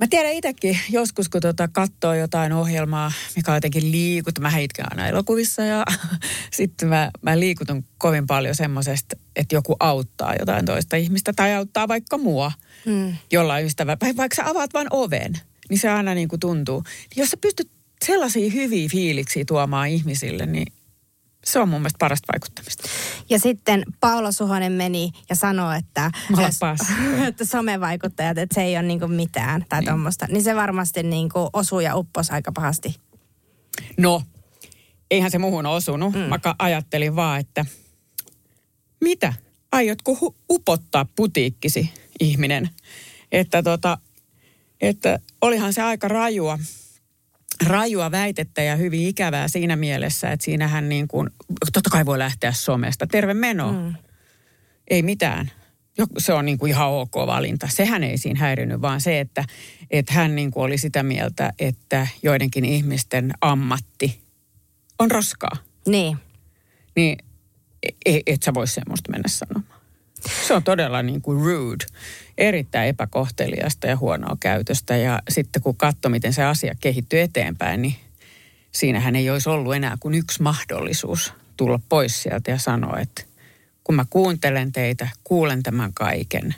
Mä 0.00 0.06
tiedän 0.10 0.32
itsekin 0.32 0.78
joskus, 0.90 1.28
kun 1.28 1.40
tota 1.40 1.68
katsoo 1.68 2.14
jotain 2.14 2.52
ohjelmaa, 2.52 3.12
mikä 3.36 3.50
on 3.50 3.56
jotenkin 3.56 3.92
liikut. 3.92 4.38
Mä 4.38 4.58
itken 4.58 4.86
aina 4.90 5.08
elokuvissa 5.08 5.62
ja 5.62 5.84
sitten 6.52 6.88
mä, 6.88 7.10
mä 7.22 7.40
liikutun 7.40 7.84
kovin 7.98 8.26
paljon 8.26 8.54
semmoisesta, 8.54 9.16
että 9.36 9.54
joku 9.54 9.76
auttaa 9.80 10.34
jotain 10.38 10.64
toista 10.64 10.96
ihmistä 10.96 11.32
tai 11.36 11.54
auttaa 11.54 11.88
vaikka 11.88 12.18
mua 12.18 12.52
mm. 12.86 13.16
jollain 13.32 13.66
ystävä. 13.66 13.96
Vaikka 14.16 14.36
sä 14.36 14.50
avaat 14.50 14.74
vain 14.74 14.86
oven, 14.90 15.32
niin 15.68 15.78
se 15.78 15.88
aina 15.88 16.14
niin 16.14 16.28
kuin 16.28 16.40
tuntuu. 16.40 16.84
Jos 17.16 17.30
sä 17.30 17.36
pystyt 17.36 17.70
sellaisia 18.04 18.50
hyviä 18.50 18.88
fiiliksiä 18.88 19.44
tuomaan 19.46 19.88
ihmisille, 19.88 20.46
niin 20.46 20.66
se 21.44 21.58
on 21.58 21.68
mun 21.68 21.80
mielestä 21.80 21.98
parasta 21.98 22.32
vaikuttamista. 22.32 22.88
Ja 23.30 23.38
sitten 23.38 23.82
Paula 24.00 24.32
Suhonen 24.32 24.72
meni 24.72 25.10
ja 25.30 25.36
sanoi, 25.36 25.78
että, 25.78 26.10
että 27.28 27.44
somevaikuttajat, 27.44 28.38
että 28.38 28.54
se 28.54 28.62
ei 28.62 28.76
ole 28.76 28.82
niinku 28.82 29.08
mitään 29.08 29.64
tai 29.68 29.80
niin. 29.80 29.88
tuommoista. 29.88 30.26
Niin 30.26 30.44
se 30.44 30.54
varmasti 30.54 31.02
niinku 31.02 31.50
osuu 31.52 31.80
ja 31.80 31.96
upposi 31.96 32.32
aika 32.32 32.52
pahasti. 32.52 32.96
No, 33.96 34.22
eihän 35.10 35.30
se 35.30 35.38
muuhun 35.38 35.66
osunut. 35.66 36.14
Mm. 36.14 36.20
Mä 36.20 36.38
ajattelin 36.58 37.16
vaan, 37.16 37.40
että 37.40 37.64
mitä? 39.00 39.34
Aiotko 39.72 40.12
hu- 40.12 40.34
upottaa 40.50 41.06
putiikkisi, 41.16 41.92
ihminen? 42.20 42.70
Että 43.32 43.62
tota, 43.62 43.98
että 44.80 45.18
olihan 45.40 45.72
se 45.72 45.82
aika 45.82 46.08
rajua 46.08 46.58
rajua 47.66 48.10
väitettä 48.10 48.62
ja 48.62 48.76
hyvin 48.76 49.08
ikävää 49.08 49.48
siinä 49.48 49.76
mielessä, 49.76 50.32
että 50.32 50.44
siinähän 50.44 50.88
niin 50.88 51.08
kuin, 51.08 51.30
totta 51.72 51.90
kai 51.90 52.06
voi 52.06 52.18
lähteä 52.18 52.52
somesta. 52.52 53.06
Terve 53.06 53.34
meno. 53.34 53.72
Mm. 53.72 53.94
Ei 54.90 55.02
mitään. 55.02 55.50
Se 56.18 56.32
on 56.32 56.44
niin 56.44 56.58
kuin 56.58 56.70
ihan 56.70 56.88
ok 56.88 57.14
valinta. 57.14 57.68
Sehän 57.70 58.04
ei 58.04 58.18
siinä 58.18 58.40
häirinyt, 58.40 58.82
vaan 58.82 59.00
se, 59.00 59.20
että, 59.20 59.44
että 59.90 60.12
hän 60.12 60.34
niin 60.34 60.50
kuin 60.50 60.64
oli 60.64 60.78
sitä 60.78 61.02
mieltä, 61.02 61.52
että 61.58 62.06
joidenkin 62.22 62.64
ihmisten 62.64 63.32
ammatti 63.40 64.20
on 64.98 65.10
roskaa. 65.10 65.56
Niin. 65.86 66.16
Niin 66.96 67.18
et, 68.06 68.22
et 68.26 68.42
sä 68.42 68.54
voi 68.54 68.66
semmoista 68.66 69.10
mennä 69.10 69.28
sanomaan. 69.28 69.78
Se 70.46 70.54
on 70.54 70.64
todella 70.64 71.02
niin 71.02 71.22
kuin 71.22 71.44
rude, 71.44 71.84
erittäin 72.38 72.88
epäkohteliasta 72.88 73.86
ja 73.86 73.96
huonoa 73.96 74.36
käytöstä. 74.40 74.96
Ja 74.96 75.22
sitten 75.28 75.62
kun 75.62 75.76
katsoi, 75.76 76.10
miten 76.10 76.32
se 76.32 76.44
asia 76.44 76.74
kehittyy 76.80 77.20
eteenpäin, 77.20 77.82
niin 77.82 77.96
siinähän 78.72 79.16
ei 79.16 79.30
olisi 79.30 79.48
ollut 79.48 79.74
enää 79.74 79.96
kuin 80.00 80.14
yksi 80.14 80.42
mahdollisuus 80.42 81.32
tulla 81.56 81.80
pois 81.88 82.22
sieltä 82.22 82.50
ja 82.50 82.58
sanoa, 82.58 82.98
että 83.00 83.22
kun 83.84 83.94
mä 83.94 84.06
kuuntelen 84.10 84.72
teitä, 84.72 85.08
kuulen 85.24 85.62
tämän 85.62 85.92
kaiken, 85.94 86.54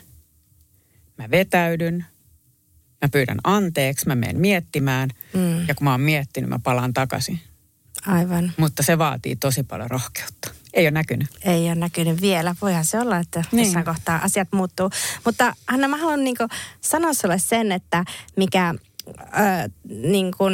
mä 1.17 1.31
vetäydyn, 1.31 2.05
mä 3.01 3.09
pyydän 3.09 3.37
anteeksi, 3.43 4.07
mä 4.07 4.15
menen 4.15 4.39
miettimään 4.39 5.09
mm. 5.33 5.67
ja 5.67 5.75
kun 5.75 5.83
mä 5.83 5.91
oon 5.91 6.01
miettinyt, 6.01 6.49
mä 6.49 6.59
palaan 6.59 6.93
takaisin. 6.93 7.39
Aivan. 8.07 8.51
Mutta 8.57 8.83
se 8.83 8.97
vaatii 8.97 9.35
tosi 9.35 9.63
paljon 9.63 9.89
rohkeutta. 9.89 10.51
Ei 10.73 10.85
ole 10.85 10.91
näkynyt. 10.91 11.27
Ei 11.45 11.65
ole 11.65 11.75
näkynyt 11.75 12.21
vielä. 12.21 12.55
Voihan 12.61 12.85
se 12.85 12.99
olla, 12.99 13.17
että 13.17 13.43
niin. 13.51 13.65
jossain 13.65 13.85
kohtaa 13.85 14.19
asiat 14.23 14.47
muuttuu. 14.51 14.89
Mutta 15.25 15.55
Hanna, 15.67 15.87
mä 15.87 15.97
haluan 15.97 16.23
niin 16.23 16.35
sanoa 16.81 17.13
sulle 17.13 17.39
sen, 17.39 17.71
että 17.71 18.05
mikä 18.35 18.75
ö, 19.07 19.69
niin 19.89 20.31
kuin 20.37 20.53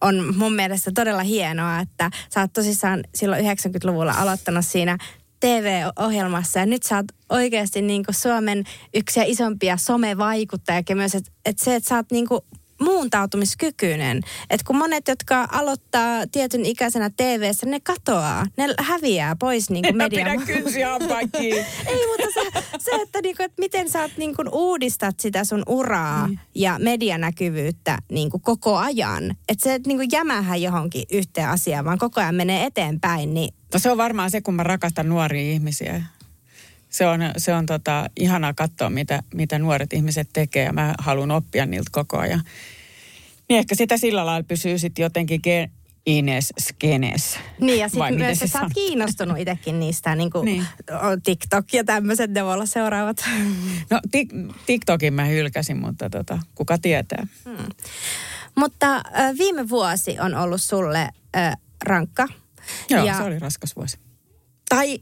on 0.00 0.36
mun 0.36 0.52
mielestä 0.52 0.90
todella 0.94 1.22
hienoa, 1.22 1.80
että 1.80 2.10
sä 2.34 2.40
oot 2.40 2.52
tosissaan 2.52 3.04
silloin 3.14 3.44
90-luvulla 3.44 4.12
aloittanut 4.12 4.66
siinä 4.66 4.98
TV-ohjelmassa 5.40 6.58
ja 6.58 6.66
nyt 6.66 6.82
sä 6.82 6.96
oot 6.96 7.06
oikeasti 7.28 7.82
niin 7.82 8.04
kuin 8.04 8.14
Suomen 8.14 8.64
yksi 8.94 9.20
ja 9.20 9.24
isompia 9.28 9.76
somevaikuttajakin 9.76 10.96
myös, 10.96 11.14
että 11.14 11.30
et 11.44 11.58
se, 11.58 11.74
että 11.74 11.88
sä 11.88 11.96
oot 11.96 12.10
niin 12.10 12.26
kuin 12.26 12.40
muuntautumiskykyinen. 12.80 14.20
Että 14.50 14.64
kun 14.66 14.76
monet, 14.76 15.08
jotka 15.08 15.48
aloittaa 15.52 16.26
tietyn 16.32 16.66
ikäisenä 16.66 17.10
tv 17.10 17.52
ne 17.64 17.80
katoaa. 17.80 18.46
Ne 18.56 18.74
häviää 18.78 19.36
pois 19.36 19.70
niin 19.70 19.84
kuin 19.84 19.96
median. 19.96 20.30
Pidä 20.30 20.46
kynsiä 20.46 20.88
Ei, 21.86 22.06
mutta 22.06 22.26
se, 22.34 22.62
se 22.78 22.90
että, 23.02 23.22
niin 23.22 23.36
kuin, 23.36 23.44
että 23.44 23.60
miten 23.62 23.90
sä 23.90 24.02
oot, 24.02 24.16
niin 24.16 24.36
kuin, 24.36 24.48
uudistat 24.52 25.20
sitä 25.20 25.44
sun 25.44 25.62
uraa 25.66 26.28
mm. 26.28 26.38
ja 26.54 26.76
medianäkyvyyttä 26.78 27.98
niin 28.12 28.30
kuin, 28.30 28.42
koko 28.42 28.76
ajan. 28.76 29.36
Että 29.48 29.70
se 29.70 29.80
niin 29.86 29.98
kuin, 29.98 30.08
jämähä 30.12 30.56
johonkin 30.56 31.04
yhteen 31.12 31.48
asiaan, 31.48 31.84
vaan 31.84 31.98
koko 31.98 32.20
ajan 32.20 32.34
menee 32.34 32.64
eteenpäin. 32.64 33.34
Niin... 33.34 33.54
No 33.72 33.78
se 33.78 33.90
on 33.90 33.98
varmaan 33.98 34.30
se, 34.30 34.40
kun 34.40 34.54
mä 34.54 34.62
rakastan 34.62 35.08
nuoria 35.08 35.52
ihmisiä 35.52 36.02
se 36.96 37.06
on, 37.06 37.20
se 37.36 37.54
on 37.54 37.66
tota, 37.66 38.10
ihanaa 38.16 38.54
katsoa, 38.54 38.90
mitä, 38.90 39.22
mitä 39.34 39.58
nuoret 39.58 39.92
ihmiset 39.92 40.28
tekee 40.32 40.64
ja 40.64 40.72
mä 40.72 40.94
haluan 40.98 41.30
oppia 41.30 41.66
niiltä 41.66 41.90
koko 41.92 42.18
ajan. 42.18 42.42
Niin 43.48 43.58
ehkä 43.58 43.74
sitä 43.74 43.96
sillä 43.96 44.26
lailla 44.26 44.44
pysyy 44.48 44.78
sitten 44.78 45.02
jotenkin 45.02 45.40
ge- 45.46 45.70
Ines 46.06 46.52
Skenes. 46.58 47.38
Niin 47.60 47.78
ja 47.78 47.88
sitten 47.88 48.18
myös, 48.18 48.42
että 48.42 48.58
sä 48.58 48.62
oot 48.62 48.72
kiinnostunut 48.74 49.38
itsekin 49.38 49.80
niistä, 49.80 50.14
niin 50.14 50.30
kuin 50.30 50.44
niin. 50.44 50.66
TikTok 51.24 51.72
ja 51.72 51.84
tämmöiset, 51.84 52.30
ne 52.30 52.44
voi 52.44 52.54
olla 52.54 52.66
seuraavat. 52.66 53.24
No 53.90 54.00
tik- 54.16 54.54
TikTokin 54.66 55.14
mä 55.14 55.24
hylkäsin, 55.24 55.80
mutta 55.80 56.10
tota, 56.10 56.38
kuka 56.54 56.78
tietää. 56.78 57.26
Hmm. 57.44 57.66
Mutta 58.54 58.96
äh, 58.96 59.34
viime 59.38 59.68
vuosi 59.68 60.16
on 60.20 60.34
ollut 60.34 60.60
sulle 60.60 61.08
äh, 61.36 61.56
rankka. 61.84 62.28
Joo, 62.90 63.04
ja... 63.04 63.16
se 63.16 63.22
oli 63.22 63.38
raskas 63.38 63.76
vuosi. 63.76 63.98
Tai 64.68 65.00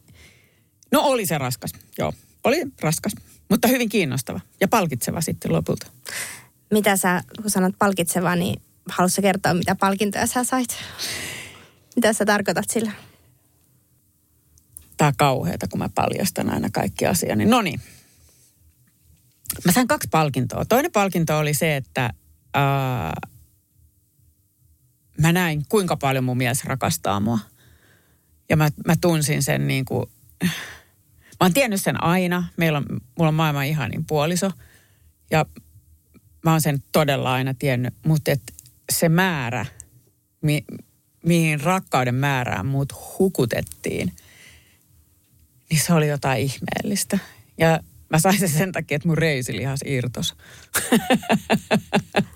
No 0.95 1.01
oli 1.01 1.27
se 1.27 1.39
raskas, 1.39 1.73
joo. 1.99 2.13
Oli 2.45 2.63
raskas, 2.81 3.13
mutta 3.49 3.69
hyvin 3.69 3.89
kiinnostava 3.89 4.41
ja 4.61 4.69
palkitseva 4.69 5.21
sitten 5.21 5.53
lopulta. 5.53 5.87
Mitä 6.71 6.97
sä, 6.97 7.23
kun 7.43 7.51
sanot 7.51 7.75
palkitseva, 7.79 8.37
niin 8.37 8.63
haluatko 8.89 9.23
kertoa, 9.23 9.55
mitä 9.55 9.75
palkintoja 9.75 10.27
sä 10.27 10.45
sait? 10.45 10.77
Mitä 11.97 12.13
sä 12.13 12.25
tarkoitat 12.25 12.71
sillä? 12.71 12.93
Tää 14.97 15.13
kauheeta, 15.17 15.69
kun 15.69 15.79
mä 15.79 15.89
paljastan 15.95 16.51
aina 16.51 16.69
kaikki 16.73 17.07
asiani. 17.07 17.45
No 17.45 17.63
niin. 17.63 17.81
Mä 19.65 19.73
sain 19.73 19.89
kaksi 19.89 20.09
palkintoa. 20.11 20.65
Toinen 20.65 20.93
palkinto 20.93 21.39
oli 21.39 21.55
se, 21.55 21.77
että 21.77 22.11
ää, 22.55 23.13
mä 25.21 25.33
näin, 25.33 25.65
kuinka 25.69 25.97
paljon 25.97 26.25
mun 26.25 26.37
mies 26.37 26.65
rakastaa 26.65 27.21
mua. 27.21 27.39
Ja 28.49 28.57
mä, 28.57 28.69
mä 28.87 28.95
tunsin 29.01 29.43
sen 29.43 29.67
niin 29.67 29.85
kuin, 29.85 30.07
oon 31.45 31.55
tiennyt 31.55 31.83
sen 31.83 32.05
aina. 32.05 32.45
Meillä 32.57 32.79
on, 32.79 32.85
mulla 33.19 33.29
on 33.29 33.35
maailman 33.35 33.67
ihanin 33.67 34.05
puoliso. 34.05 34.51
Ja 35.31 35.47
mä 36.45 36.51
oon 36.51 36.61
sen 36.61 36.83
todella 36.93 37.33
aina 37.33 37.55
tiennyt. 37.55 37.95
Mutta 38.07 38.31
et 38.31 38.43
se 38.93 39.09
määrä, 39.09 39.67
mi, 40.41 40.65
mihin 41.25 41.61
rakkauden 41.61 42.15
määrään 42.15 42.67
muut 42.67 42.93
hukutettiin, 43.19 44.13
niin 45.71 45.81
se 45.81 45.93
oli 45.93 46.09
jotain 46.09 46.43
ihmeellistä. 46.43 47.19
Ja 47.59 47.81
mä 48.11 48.19
sain 48.19 48.39
sen 48.39 48.49
sen 48.49 48.73
takia, 48.73 48.97
että 48.97 49.09
mun 49.09 49.19
reisilihas 49.19 49.81
irtos. 49.85 50.35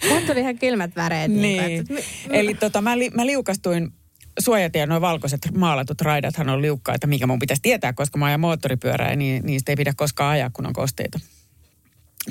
Mulla 0.09 0.27
tuli 0.27 0.41
ihan 0.41 0.59
kylmät 0.59 0.97
väreet. 0.97 1.31
Niin. 1.31 1.41
niin 1.41 1.81
että... 1.81 1.95
Eli 2.31 2.55
tota, 2.55 2.83
mä, 2.83 2.99
li, 2.99 3.11
mä 3.11 3.27
liukastuin 3.27 3.93
suojatie, 4.39 4.87
nuo 4.87 5.01
valkoiset 5.01 5.41
maalatut 5.55 6.01
raidathan 6.01 6.49
on 6.49 6.63
liukkaita, 6.63 7.07
mikä 7.07 7.27
mun 7.27 7.39
pitäisi 7.39 7.63
tietää, 7.63 7.93
koska 7.93 8.19
mä 8.19 8.27
ajan 8.27 8.41
moottoripyörää, 8.41 9.17
niin 9.17 9.47
niistä 9.47 9.73
ei 9.73 9.77
pidä 9.77 9.93
koskaan 9.97 10.31
ajaa, 10.31 10.51
kun 10.51 10.67
on 10.67 10.73
kosteita. 10.73 11.21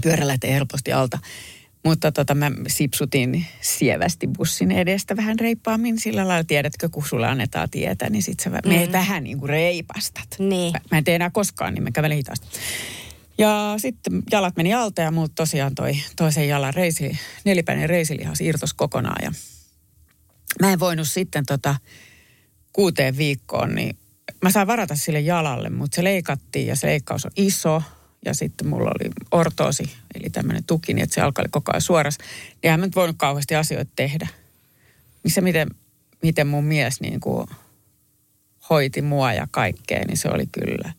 Pyörä 0.04 0.28
lähtee 0.28 0.54
helposti 0.54 0.94
alta. 0.94 1.20
Mutta 1.86 2.12
tota, 2.12 2.36
mä 2.36 2.52
sipsutin 2.68 3.46
sievästi 3.62 4.28
bussin 4.28 4.72
edestä 4.72 5.18
vähän 5.18 5.40
reippaammin 5.40 6.00
sillä 6.00 6.28
lailla. 6.28 6.44
Tiedätkö, 6.44 6.90
kun 6.90 7.08
sulle 7.08 7.28
annetaan 7.28 7.70
tietää, 7.70 8.10
niin 8.10 8.24
sit 8.24 8.40
sä 8.40 8.50
mm. 8.50 8.92
vähän 8.92 9.24
niin 9.24 9.40
kuin 9.40 9.50
reipastat. 9.50 10.28
Niin. 10.40 10.74
Mä, 10.74 10.80
mä 10.92 10.98
en 10.98 11.04
tee 11.04 11.16
enää 11.16 11.30
koskaan, 11.30 11.74
niin 11.74 11.84
mä 11.84 11.92
kävelen 11.92 12.18
hitaasti. 12.18 12.48
Ja 13.38 13.74
sitten 13.78 14.24
jalat 14.32 14.56
meni 14.56 14.74
alta 14.74 15.02
ja 15.02 15.12
muut 15.12 15.32
tosiaan 15.36 15.76
toi 15.76 15.92
toisen 16.16 16.48
jalan 16.48 16.74
reisi, 16.74 17.18
nelipäinen 17.46 17.90
reisilihas 17.90 18.42
irtos 18.42 18.74
kokonaan. 18.74 19.24
Ja 19.24 19.32
mä 20.62 20.74
en 20.74 20.80
voinut 20.80 21.08
sitten 21.08 21.46
tota 21.46 21.76
kuuteen 22.74 23.18
viikkoon, 23.18 23.76
niin 23.76 23.98
mä 24.42 24.52
sain 24.52 24.68
varata 24.68 24.96
sille 24.96 25.20
jalalle, 25.20 25.70
mutta 25.70 25.96
se 25.96 26.04
leikattiin 26.04 26.68
ja 26.68 26.76
se 26.76 26.88
leikkaus 26.88 27.26
on 27.26 27.32
iso. 27.36 27.84
Ja 28.26 28.34
sitten 28.34 28.68
mulla 28.68 28.92
oli 29.00 29.12
ortoosi, 29.32 29.92
eli 30.16 30.30
tämmöinen 30.30 30.64
tuki, 30.64 30.94
niin 30.94 31.04
että 31.04 31.14
se 31.14 31.22
alkoi 31.22 31.46
koko 31.52 31.72
ajan 31.72 31.82
suoras. 31.82 32.18
Ja 32.64 32.74
en 32.74 32.80
mä 32.80 32.86
nyt 32.86 32.96
voinut 32.96 33.16
kauheasti 33.20 33.56
asioita 33.56 33.92
tehdä. 33.96 34.28
Niin 35.24 35.32
se, 35.32 35.42
miten, 35.42 35.68
miten 36.24 36.48
mun 36.48 36.64
mies 36.64 37.02
niin 37.02 37.20
kuin 37.20 37.48
hoiti 38.70 39.02
mua 39.02 39.34
ja 39.34 39.48
kaikkea, 39.52 40.06
niin 40.08 40.18
se 40.18 40.30
oli 40.30 40.48
kyllä 40.48 40.94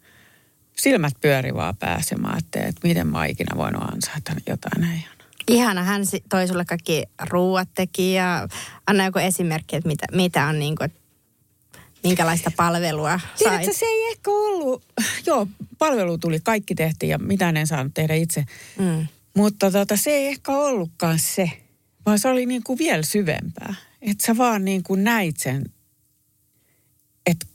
silmät 0.77 1.15
pyöri 1.21 1.55
vaan 1.55 1.77
pääsemään, 1.77 2.39
että, 2.39 2.61
että 2.61 2.89
miten 2.89 3.07
mä 3.07 3.27
ikinä 3.27 3.57
voinut 3.57 3.83
ansaita 3.83 4.33
jotain 4.47 4.81
näin. 4.81 5.05
Ihana, 5.49 5.83
hän 5.83 6.03
toi 6.29 6.49
sulle 6.49 6.65
kaikki 6.65 7.03
ruuat 7.31 7.69
teki 7.75 8.13
ja 8.13 8.49
anna 8.87 9.05
joku 9.05 9.19
esimerkki, 9.19 9.77
että 9.77 9.89
mitä, 9.89 10.07
mitä 10.13 10.47
on 10.47 10.59
niin 10.59 10.77
kuin, 10.77 10.93
minkälaista 12.03 12.51
palvelua 12.57 13.21
Tiedätkö, 13.39 13.65
sait? 13.65 13.77
se 13.77 13.87
ei 13.87 14.11
ehkä 14.11 14.31
ollut, 14.31 14.85
joo, 15.27 15.47
palvelu 15.79 16.19
tuli, 16.19 16.41
kaikki 16.41 16.75
tehtiin 16.75 17.11
ja 17.11 17.19
mitä 17.19 17.49
en 17.49 17.67
saanut 17.67 17.95
tehdä 17.95 18.15
itse. 18.15 18.45
Mm. 18.79 19.07
Mutta 19.37 19.71
tota, 19.71 19.97
se 19.97 20.11
ei 20.11 20.27
ehkä 20.27 20.53
ollutkaan 20.53 21.19
se, 21.19 21.51
vaan 22.07 22.19
se 22.19 22.29
oli 22.29 22.47
niin 22.47 22.65
kuin 22.65 22.79
vielä 22.79 23.03
syvempää. 23.03 23.75
Että 24.03 24.27
sä 24.27 24.37
vaan 24.37 24.65
niin 24.65 24.83
kuin 24.83 25.05
näit 25.05 25.37
sen, 25.37 25.65
että 27.27 27.47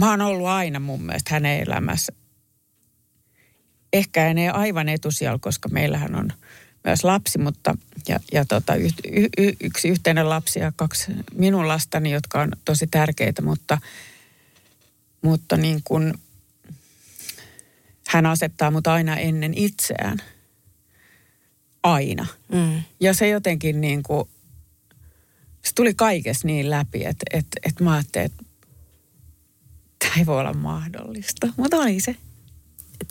mä 0.00 0.10
oon 0.10 0.20
ollut 0.20 0.46
aina 0.46 0.80
mun 0.80 1.02
mielestä 1.02 1.34
hänen 1.34 1.60
elämässä. 1.60 2.12
Ehkä 3.92 4.26
en 4.26 4.54
aivan 4.54 4.88
etusijalla, 4.88 5.38
koska 5.38 5.68
meillähän 5.68 6.14
on– 6.14 6.32
myös 6.84 7.04
lapsi, 7.04 7.38
mutta 7.38 7.74
ja, 8.08 8.20
ja 8.32 8.44
tota, 8.44 8.74
y, 8.74 8.88
y, 9.38 9.52
yksi 9.60 9.88
yhteinen 9.88 10.28
lapsi 10.28 10.58
ja 10.58 10.72
kaksi 10.76 11.12
minun 11.34 11.68
lastani, 11.68 12.12
jotka 12.12 12.40
on 12.40 12.52
tosi 12.64 12.86
tärkeitä, 12.86 13.42
mutta, 13.42 13.78
mutta 15.22 15.56
niin 15.56 15.80
kuin, 15.84 16.14
hän 18.08 18.26
asettaa 18.26 18.70
mut 18.70 18.86
aina 18.86 19.16
ennen 19.16 19.54
itseään. 19.54 20.18
Aina. 21.82 22.26
Mm. 22.52 22.82
Ja 23.00 23.14
se 23.14 23.28
jotenkin 23.28 23.80
niin 23.80 24.02
kuin, 24.02 24.28
se 25.62 25.74
tuli 25.74 25.94
kaikessa 25.94 26.46
niin 26.46 26.70
läpi, 26.70 27.04
että, 27.04 27.24
että, 27.32 27.60
että 27.66 27.84
mä 27.84 27.92
ajattelin, 27.92 28.26
että 28.26 28.44
tämä 29.98 30.12
ei 30.18 30.26
voi 30.26 30.40
olla 30.40 30.52
mahdollista. 30.52 31.48
Mutta 31.56 31.76
oli 31.76 32.00
se 32.00 32.16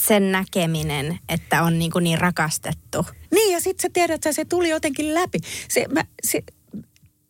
sen 0.02 0.32
näkeminen, 0.32 1.20
että 1.30 1.64
on 1.64 1.80
niin, 1.80 1.92
kuin 1.92 2.04
niin 2.04 2.22
rakastettu. 2.22 3.06
Niin 3.34 3.52
ja 3.52 3.62
sitten 3.62 3.82
sä 3.82 3.90
tiedät, 3.94 4.16
että 4.16 4.32
se 4.32 4.46
tuli 4.46 4.70
jotenkin 4.70 5.14
läpi. 5.14 5.40
Se, 5.68 5.86
mä, 5.88 6.06
se, 6.24 6.44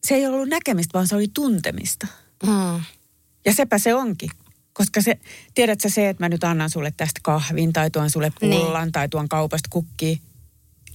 se 0.04 0.16
ei 0.16 0.28
ollut 0.28 0.50
näkemistä, 0.50 0.94
vaan 0.94 1.08
se 1.08 1.16
oli 1.16 1.28
tuntemista. 1.34 2.08
Mm. 2.46 2.82
Ja 3.46 3.54
sepä 3.54 3.78
se 3.78 3.94
onkin. 3.94 4.30
Koska 4.74 5.02
se, 5.02 5.20
tiedätkö 5.56 5.90
se, 5.90 6.10
että 6.10 6.24
mä 6.24 6.30
nyt 6.30 6.44
annan 6.44 6.70
sulle 6.70 6.94
tästä 6.98 7.20
kahvin 7.24 7.74
tai 7.74 7.92
tuon 7.92 8.10
sulle 8.10 8.32
niin. 8.42 8.62
pullan 8.62 8.84
niin. 8.84 8.92
tai 8.92 9.10
tuon 9.10 9.30
kaupasta 9.30 9.70
kukkiin. 9.72 10.22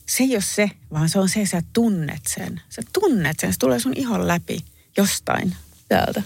Se 0.07 0.25
ei 0.25 0.35
ole 0.35 0.42
se, 0.42 0.71
vaan 0.92 1.09
se 1.09 1.18
on 1.18 1.29
se, 1.29 1.40
että 1.40 1.51
sä 1.51 1.62
tunnet 1.73 2.23
sen. 2.27 2.61
Sä 2.68 2.83
tunnet 2.92 3.40
sen, 3.40 3.53
se 3.53 3.59
tulee 3.59 3.81
sun 3.81 3.92
ihon 3.97 4.29
läpi 4.29 4.64
jostain 4.97 5.57
täältä. 5.88 6.23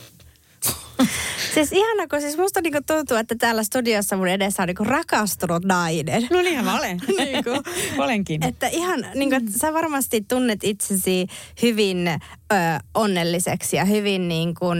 Siis 1.54 1.72
ihana, 1.72 2.06
kun 2.10 2.20
siis 2.20 2.36
musta 2.36 2.60
niinku 2.60 2.78
tuntuu, 2.86 3.16
että 3.16 3.34
täällä 3.38 3.62
studiossa 3.62 4.16
mun 4.16 4.28
edessä 4.28 4.62
on 4.62 4.66
niinku 4.66 4.84
rakastunut 4.84 5.64
nainen. 5.64 6.26
No 6.30 6.42
niin, 6.42 6.64
mä 6.64 6.78
olen. 6.78 7.00
niinku, 7.18 7.50
Olenkin. 7.98 8.44
Että 8.46 8.66
ihan, 8.66 9.06
niinku, 9.14 9.36
että 9.36 9.58
sä 9.60 9.72
varmasti 9.72 10.20
tunnet 10.28 10.64
itsesi 10.64 11.26
hyvin 11.62 12.08
ö, 12.08 12.56
onnelliseksi 12.94 13.76
ja 13.76 13.84
hyvin 13.84 14.28
niinku, 14.28 14.70
ö, 14.70 14.74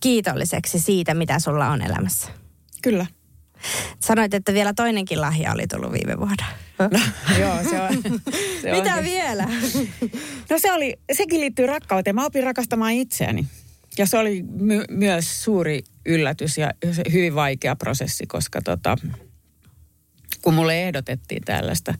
kiitolliseksi 0.00 0.78
siitä, 0.78 1.14
mitä 1.14 1.38
sulla 1.38 1.68
on 1.68 1.82
elämässä. 1.82 2.28
Kyllä. 2.82 3.06
Sanoit, 4.00 4.34
että 4.34 4.54
vielä 4.54 4.72
toinenkin 4.74 5.20
lahja 5.20 5.52
oli 5.52 5.66
tullut 5.66 5.92
viime 5.92 6.18
vuonna. 6.18 6.46
No, 6.78 6.88
joo, 7.40 7.56
se 7.70 7.80
on. 7.82 8.20
Se 8.62 8.72
Mitä 8.72 8.94
onkin. 8.94 9.04
vielä? 9.04 9.48
No 10.50 10.58
se 10.58 10.72
oli, 10.72 10.94
sekin 11.12 11.40
liittyy 11.40 11.66
rakkauteen. 11.66 12.16
Mä 12.16 12.26
opin 12.26 12.44
rakastamaan 12.44 12.92
itseäni. 12.92 13.46
Ja 13.98 14.06
se 14.06 14.18
oli 14.18 14.42
my- 14.42 14.84
myös 14.90 15.44
suuri 15.44 15.82
yllätys 16.06 16.58
ja 16.58 16.70
hyvin 17.12 17.34
vaikea 17.34 17.76
prosessi, 17.76 18.26
koska 18.26 18.62
tota, 18.62 18.96
kun 20.42 20.54
mulle 20.54 20.82
ehdotettiin 20.82 21.42
tällaista, 21.44 21.94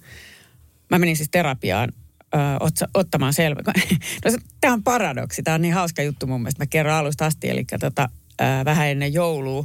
mä 0.90 0.98
menin 0.98 1.16
siis 1.16 1.28
terapiaan 1.30 1.92
ö, 2.34 2.38
otsa, 2.61 2.88
ottamaan 2.94 3.32
selvä. 3.32 3.61
No 4.24 4.30
tämä 4.61 4.72
on 4.74 4.82
paradoksi, 4.82 5.42
tämä 5.42 5.54
on 5.54 5.62
niin 5.62 5.74
hauska 5.74 6.02
juttu 6.02 6.26
mun 6.26 6.40
mielestä. 6.40 6.62
Mä 6.62 6.66
kerron 6.66 6.94
alusta 6.94 7.26
asti, 7.26 7.50
eli 7.50 7.64
tota, 7.80 8.08
ö, 8.40 8.44
vähän 8.64 8.88
ennen 8.88 9.12
joulua, 9.12 9.64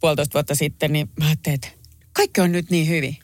puolitoista 0.00 0.34
vuotta 0.34 0.54
sitten, 0.54 0.92
niin 0.92 1.10
mä 1.18 1.26
ajattelin, 1.26 1.54
että 1.54 1.68
kaikki 2.12 2.40
on 2.40 2.52
nyt 2.52 2.70
niin 2.70 2.88
hyvin. 2.88 3.16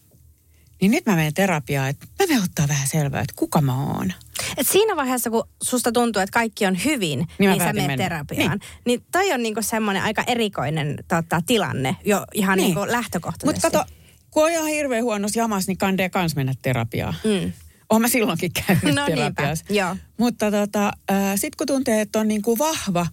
Niin 0.80 0.90
nyt 0.90 1.06
mä 1.06 1.16
menen 1.16 1.34
terapiaan, 1.34 1.88
että 1.88 2.06
mä 2.06 2.26
menen 2.26 2.42
ottaa 2.44 2.68
vähän 2.68 2.86
selvää, 2.88 3.20
että 3.20 3.32
kuka 3.36 3.60
mä 3.60 3.84
oon. 3.84 4.12
Et 4.56 4.68
siinä 4.68 4.96
vaiheessa, 4.96 5.30
kun 5.30 5.48
susta 5.62 5.92
tuntuu, 5.92 6.22
että 6.22 6.32
kaikki 6.32 6.66
on 6.66 6.84
hyvin, 6.84 7.26
Niin 7.38 7.50
niin, 7.50 7.60
sä 7.60 7.72
menet 7.72 7.86
mennä. 7.86 8.04
terapiaan. 8.04 8.58
Niin. 8.58 8.60
niin 8.86 9.02
toi 9.12 9.32
on 9.32 9.42
niinku 9.42 9.62
semmoinen 9.62 10.02
aika 10.02 10.24
erikoinen 10.26 10.96
tota, 11.08 11.42
tilanne 11.46 11.96
jo 12.04 12.24
ihan 12.34 12.56
niin. 12.56 12.64
niinku 12.64 12.80
Mutta 12.80 12.92
lähtökohtaisesti. 12.92 13.60
kato, 13.60 13.84
kun 14.30 14.44
on 14.44 14.50
ihan 14.50 14.66
hirveän 14.66 15.04
huonossa 15.04 15.38
jamassa, 15.40 15.70
niin 15.70 15.78
kandee 15.78 16.08
kans 16.08 16.36
mennä 16.36 16.52
terapiaan. 16.62 17.14
Mm. 17.24 17.52
Oon 17.90 18.00
mä 18.02 18.08
silloinkin 18.08 18.50
käynyt 18.52 18.84
No 18.94 19.06
niinpä, 19.06 19.16
terapiassa. 19.16 19.64
joo. 19.70 19.96
Mutta 20.16 20.50
tota, 20.50 20.92
sitten 21.36 21.56
kun 21.58 21.66
tuntee, 21.66 22.00
että 22.00 22.20
on 22.20 22.28
niin 22.28 22.42
kuin 22.42 22.58
vahva, 22.58 23.06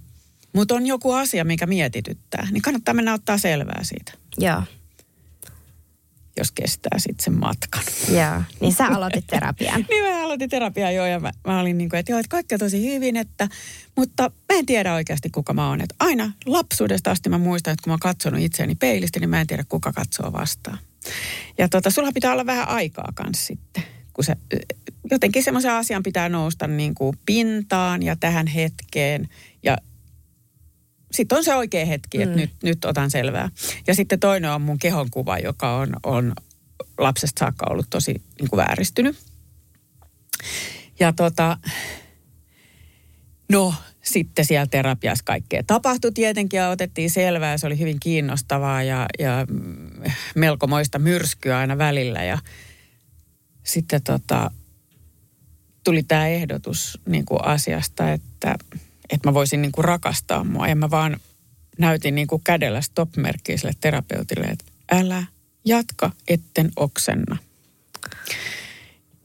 mutta 0.53 0.75
on 0.75 0.85
joku 0.87 1.11
asia, 1.11 1.45
mikä 1.45 1.65
mietityttää, 1.65 2.47
niin 2.51 2.61
kannattaa 2.61 2.93
mennä 2.93 3.13
ottaa 3.13 3.37
selvää 3.37 3.83
siitä, 3.83 4.11
Joo, 4.37 4.63
jos 6.37 6.51
kestää 6.51 6.99
sitten 6.99 7.23
sen 7.23 7.39
matkan. 7.39 7.83
joo. 8.11 8.41
Niin 8.61 8.73
sä 8.73 8.87
aloitit 8.87 9.27
terapian. 9.27 9.85
Niin 9.89 10.03
mä 10.03 10.23
aloitin 10.23 10.49
terapiaa 10.49 10.91
jo 10.91 11.05
ja 11.05 11.19
mä, 11.19 11.31
mä 11.47 11.59
olin 11.59 11.77
niin 11.77 11.89
kuin, 11.89 11.99
että 11.99 12.11
joo, 12.11 12.19
että 12.19 12.29
kaikki 12.29 12.55
on 12.55 12.59
tosi 12.59 12.93
hyvin, 12.93 13.17
että, 13.17 13.47
mutta 13.95 14.23
mä 14.23 14.59
en 14.59 14.65
tiedä 14.65 14.93
oikeasti 14.93 15.29
kuka 15.29 15.53
mä 15.53 15.69
oon. 15.69 15.81
Että 15.81 15.95
aina 15.99 16.31
lapsuudesta 16.45 17.11
asti 17.11 17.29
mä 17.29 17.37
muistan, 17.37 17.73
että 17.73 17.83
kun 17.83 17.91
mä 17.91 17.93
oon 17.93 17.99
katsonut 17.99 18.41
itseäni 18.41 18.75
peilistä, 18.75 19.19
niin 19.19 19.29
mä 19.29 19.41
en 19.41 19.47
tiedä 19.47 19.65
kuka 19.69 19.93
katsoo 19.93 20.33
vastaan. 20.33 20.77
Ja 21.57 21.69
tota, 21.69 21.89
sulla 21.89 22.11
pitää 22.11 22.31
olla 22.31 22.45
vähän 22.45 22.67
aikaa 22.67 23.11
kanssa 23.15 23.45
sitten, 23.45 23.83
kun 24.13 24.23
se, 24.23 24.35
jotenkin 25.11 25.43
semmoisen 25.43 25.71
asian 25.71 26.03
pitää 26.03 26.29
nousta 26.29 26.67
niin 26.67 26.95
kuin 26.95 27.17
pintaan 27.25 28.03
ja 28.03 28.15
tähän 28.15 28.47
hetkeen 28.47 29.29
ja 29.63 29.77
sitten 31.11 31.37
on 31.37 31.43
se 31.43 31.55
oikea 31.55 31.85
hetki, 31.85 32.21
että 32.21 32.35
mm. 32.35 32.41
nyt, 32.41 32.51
nyt 32.63 32.85
otan 32.85 33.11
selvää. 33.11 33.49
Ja 33.87 33.95
sitten 33.95 34.19
toinen 34.19 34.51
on 34.51 34.61
mun 34.61 34.79
kehonkuva, 34.79 35.39
joka 35.39 35.75
on, 35.75 35.95
on 36.03 36.33
lapsesta 36.97 37.39
saakka 37.39 37.65
ollut 37.69 37.87
tosi 37.89 38.21
niin 38.39 38.49
kuin 38.49 38.57
vääristynyt. 38.57 39.17
Ja 40.99 41.13
tota, 41.13 41.57
no 43.51 43.73
sitten 44.03 44.45
siellä 44.45 44.67
terapiassa 44.67 45.23
kaikkea 45.25 45.63
tapahtui 45.67 46.11
tietenkin 46.11 46.57
ja 46.57 46.69
otettiin 46.69 47.09
selvää. 47.09 47.57
Se 47.57 47.67
oli 47.67 47.79
hyvin 47.79 47.97
kiinnostavaa 47.99 48.83
ja, 48.83 49.05
ja 49.19 49.45
mm, 49.49 50.11
melkomoista 50.35 50.99
myrskyä 50.99 51.57
aina 51.57 51.77
välillä. 51.77 52.23
Ja 52.23 52.37
sitten 53.63 54.03
tota, 54.03 54.51
tuli 55.83 56.03
tämä 56.03 56.27
ehdotus 56.27 56.99
niin 57.05 57.25
kuin 57.25 57.45
asiasta, 57.45 58.11
että, 58.11 58.55
että 59.09 59.29
mä 59.29 59.33
voisin 59.33 59.61
niin 59.61 59.71
kuin 59.71 59.85
rakastaa 59.85 60.43
mua. 60.43 60.67
Ja 60.67 60.75
mä 60.75 60.89
vaan 60.89 61.19
näytin 61.77 62.15
niin 62.15 62.27
kuin 62.27 62.41
kädellä 62.43 62.81
stop-merkkiä 62.81 63.57
sille 63.57 63.73
terapeutille, 63.81 64.45
että 64.45 64.65
älä 64.91 65.23
jatka, 65.65 66.11
etten 66.27 66.71
oksenna. 66.75 67.37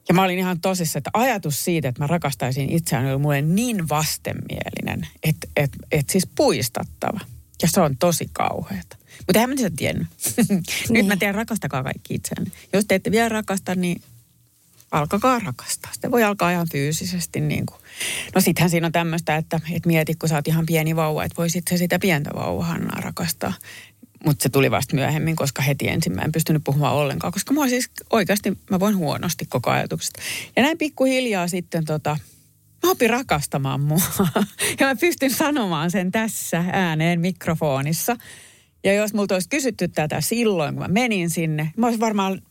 Ja 0.08 0.14
mä 0.14 0.22
olin 0.22 0.38
ihan 0.38 0.60
tosissa, 0.60 0.98
että 0.98 1.10
ajatus 1.12 1.64
siitä, 1.64 1.88
että 1.88 2.02
mä 2.02 2.06
rakastaisin 2.06 2.70
itseäni, 2.70 3.10
oli 3.10 3.18
mulle 3.18 3.42
niin 3.42 3.88
vastenmielinen, 3.88 5.08
että, 5.22 5.48
että, 5.56 5.78
että 5.92 6.12
siis 6.12 6.28
puistattava. 6.34 7.20
Ja 7.62 7.68
se 7.68 7.80
on 7.80 7.96
tosi 7.96 8.30
kauheata. 8.32 8.96
Mutta 9.18 9.38
eihän 9.38 9.50
mä 9.50 9.56
sitä 9.56 9.70
tiennyt. 9.76 10.08
Nyt 10.90 11.06
mä 11.06 11.16
tiedän, 11.16 11.34
rakastakaa 11.34 11.82
kaikki 11.82 12.14
itseänne. 12.14 12.50
Jos 12.72 12.84
te 12.84 12.94
ette 12.94 13.10
vielä 13.10 13.28
rakasta, 13.28 13.74
niin 13.74 14.02
alkakaa 14.92 15.38
rakastaa. 15.38 15.92
Sitä 15.92 16.10
voi 16.10 16.22
alkaa 16.22 16.50
ihan 16.50 16.66
fyysisesti 16.72 17.40
niin 17.40 17.66
kuin. 17.66 17.80
No 18.34 18.40
sittenhän 18.40 18.70
siinä 18.70 18.86
on 18.86 18.92
tämmöistä, 18.92 19.36
että, 19.36 19.60
että 19.72 19.86
mieti, 19.86 20.14
kun 20.14 20.28
sä 20.28 20.34
oot 20.34 20.48
ihan 20.48 20.66
pieni 20.66 20.96
vauva, 20.96 21.24
että 21.24 21.36
voisit 21.36 21.64
se 21.70 21.76
sitä 21.76 21.98
pientä 21.98 22.30
vauva 22.34 22.64
Hannaa 22.64 23.00
rakastaa. 23.00 23.52
Mutta 24.24 24.42
se 24.42 24.48
tuli 24.48 24.70
vasta 24.70 24.94
myöhemmin, 24.94 25.36
koska 25.36 25.62
heti 25.62 25.88
ensin 25.88 26.14
mä 26.14 26.22
en 26.22 26.32
pystynyt 26.32 26.64
puhumaan 26.64 26.94
ollenkaan, 26.94 27.32
koska 27.32 27.54
mua 27.54 27.68
siis 27.68 27.90
oikeasti, 28.10 28.58
mä 28.70 28.80
voin 28.80 28.96
huonosti 28.96 29.46
koko 29.46 29.70
ajatuksesta. 29.70 30.20
Ja 30.56 30.62
näin 30.62 30.78
pikkuhiljaa 30.78 31.48
sitten 31.48 31.84
tota, 31.84 32.16
mä 32.82 32.90
opin 32.90 33.10
rakastamaan 33.10 33.80
mua. 33.80 34.00
ja 34.80 34.86
mä 34.86 34.96
pystyn 34.96 35.30
sanomaan 35.30 35.90
sen 35.90 36.12
tässä 36.12 36.64
ääneen 36.72 37.20
mikrofonissa. 37.20 38.16
Ja 38.84 38.94
jos 38.94 39.14
multa 39.14 39.34
olisi 39.34 39.48
kysytty 39.48 39.88
tätä 39.88 40.20
silloin, 40.20 40.74
kun 40.74 40.82
mä 40.82 40.88
menin 40.88 41.30
sinne, 41.30 41.72
mä 41.76 41.86
olisin 41.86 42.00
varmaan, 42.00 42.42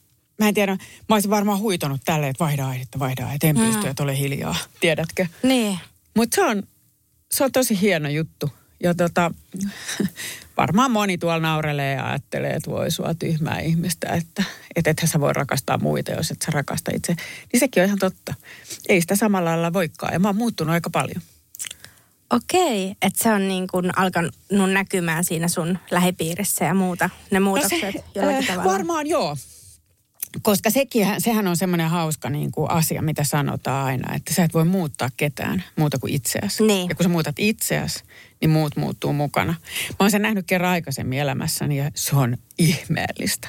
mä 0.42 0.48
en 0.48 0.54
tiedä, 0.54 0.78
mä 1.10 1.16
olisin 1.16 1.32
varmaan 1.32 1.60
huitonut 1.60 2.02
tälle, 2.06 2.28
että 2.28 2.44
vaihda 2.44 2.68
aihetta, 2.68 3.00
vaihda 3.00 3.26
aihetta, 3.26 3.48
en 3.48 3.56
pysty, 3.56 3.88
että 3.88 4.04
ole 4.04 4.18
hiljaa, 4.18 4.56
tiedätkö? 4.80 5.26
Niin. 5.44 5.80
Mutta 6.16 6.36
se 6.36 6.44
on, 6.44 6.64
se 7.32 7.44
on 7.44 7.52
tosi 7.52 7.82
hieno 7.82 8.10
juttu. 8.10 8.50
Ja 8.84 8.96
tota, 8.96 9.32
varmaan 10.58 10.92
moni 10.92 11.18
tuolla 11.18 11.40
naurelee 11.40 11.96
ja 11.96 12.08
ajattelee, 12.08 12.52
että 12.52 12.72
voi 12.72 12.92
sua 12.92 13.14
tyhmää 13.14 13.60
ihmistä, 13.60 14.08
että 14.10 14.44
et 14.76 14.88
ethän 14.88 15.08
sä 15.08 15.20
voi 15.20 15.34
rakastaa 15.34 15.78
muita, 15.78 16.12
jos 16.12 16.32
et 16.32 16.42
sä 16.42 16.52
rakasta 16.52 16.92
itse. 16.96 17.16
Niin 17.54 17.60
sekin 17.60 17.84
on 17.84 17.88
ihan 17.88 18.00
totta. 18.00 18.34
Ei 18.90 19.02
sitä 19.02 19.16
samalla 19.16 19.50
lailla 19.50 19.74
voikaan. 19.74 20.14
Ja 20.14 20.20
mä 20.20 20.28
oon 20.28 20.36
muuttunut 20.36 20.74
aika 20.74 20.90
paljon. 20.90 21.22
Okei, 22.30 22.96
että 23.02 23.24
se 23.24 23.34
on 23.34 23.48
niin 23.48 23.68
kuin 23.68 23.98
alkanut 23.98 24.36
näkymään 24.74 25.24
siinä 25.24 25.48
sun 25.48 25.78
lähipiirissä 25.92 26.66
ja 26.66 26.74
muuta, 26.74 27.10
ne 27.32 27.40
muutokset 27.40 27.82
no 27.84 27.92
se, 27.92 28.04
jollakin 28.16 28.42
äh, 28.42 28.48
tavalla. 28.48 28.72
Varmaan 28.72 29.08
joo. 29.08 29.38
Koska 30.42 30.70
sekin, 30.70 31.08
sehän 31.18 31.48
on 31.48 31.58
semmoinen 31.58 31.90
hauska 31.90 32.30
niin 32.30 32.52
kuin 32.52 32.72
asia, 32.72 33.02
mitä 33.02 33.24
sanotaan 33.24 33.86
aina, 33.86 34.16
että 34.16 34.34
sä 34.34 34.44
et 34.44 34.54
voi 34.54 34.66
muuttaa 34.66 35.10
ketään 35.18 35.64
muuta 35.76 36.00
kuin 36.00 36.14
itseäsi. 36.14 36.64
Niin. 36.64 36.90
Ja 36.90 36.96
kun 36.96 37.04
sä 37.04 37.10
muutat 37.10 37.36
itseäsi, 37.40 38.04
niin 38.42 38.50
muut 38.50 38.76
muuttuu 38.76 39.14
mukana. 39.14 39.54
Mä 39.90 39.96
oon 40.00 40.12
sen 40.12 40.22
nähnyt 40.22 40.48
kerran 40.48 40.72
aikaisemmin 40.72 41.20
elämässäni 41.20 41.78
ja 41.78 41.92
se 41.96 42.16
on 42.16 42.38
ihmeellistä. 42.58 43.48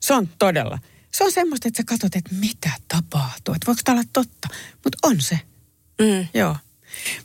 Se 0.00 0.14
on 0.14 0.28
todella. 0.38 0.78
Se 1.12 1.24
on 1.24 1.32
semmoista, 1.32 1.68
että 1.68 1.76
sä 1.76 1.84
katsot, 1.86 2.16
että 2.16 2.34
mitä 2.40 2.70
tapahtuu. 2.88 3.54
Että 3.54 3.66
voiko 3.66 3.80
tämä 3.84 3.94
olla 3.98 4.08
totta? 4.12 4.48
Mutta 4.84 4.98
on 5.02 5.20
se. 5.20 5.38
Mm. 6.00 6.26
Joo. 6.34 6.56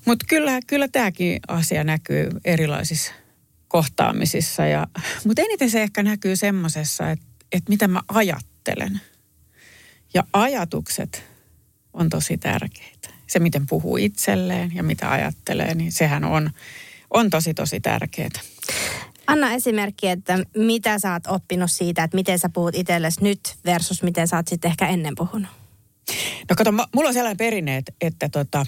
Mutta 0.06 0.26
kyllä, 0.30 0.60
kyllä 0.68 0.88
tämäkin 0.88 1.40
asia 1.48 1.84
näkyy 1.84 2.30
erilaisissa 2.46 3.12
kohtaamisissa. 3.68 4.66
Ja, 4.66 4.88
mutta 5.26 5.42
eniten 5.42 5.70
se 5.70 5.84
ehkä 5.84 6.04
näkyy 6.04 6.36
semmoisessa, 6.36 7.12
että, 7.12 7.26
että 7.52 7.70
mitä 7.70 7.88
mä 7.88 8.02
ajattelen. 8.08 8.53
Ja 10.14 10.24
ajatukset 10.34 11.24
on 11.94 12.10
tosi 12.10 12.38
tärkeitä. 12.38 13.10
Se, 13.28 13.40
miten 13.40 13.68
puhuu 13.68 13.98
itselleen 13.98 14.72
ja 14.76 14.84
mitä 14.84 15.12
ajattelee, 15.12 15.76
niin 15.76 15.92
sehän 15.92 16.24
on, 16.24 16.52
on 17.10 17.30
tosi, 17.30 17.54
tosi 17.54 17.80
tärkeää. 17.80 18.30
Anna 19.28 19.52
esimerkki, 19.52 20.08
että 20.08 20.40
mitä 20.58 21.00
sä 21.00 21.14
oot 21.14 21.28
oppinut 21.28 21.72
siitä, 21.72 22.04
että 22.04 22.16
miten 22.16 22.40
sä 22.40 22.50
puhut 22.50 22.76
itsellesi 22.76 23.24
nyt 23.24 23.56
versus 23.66 24.04
miten 24.04 24.28
sä 24.28 24.36
oot 24.36 24.48
sitten 24.48 24.72
ehkä 24.72 24.88
ennen 24.88 25.16
puhunut. 25.16 25.52
No 26.50 26.56
kato, 26.58 26.72
mulla 26.72 27.08
on 27.08 27.14
sellainen 27.14 27.38
perinne, 27.38 27.78
että, 27.78 27.92
että 28.02 28.30
tota, 28.30 28.66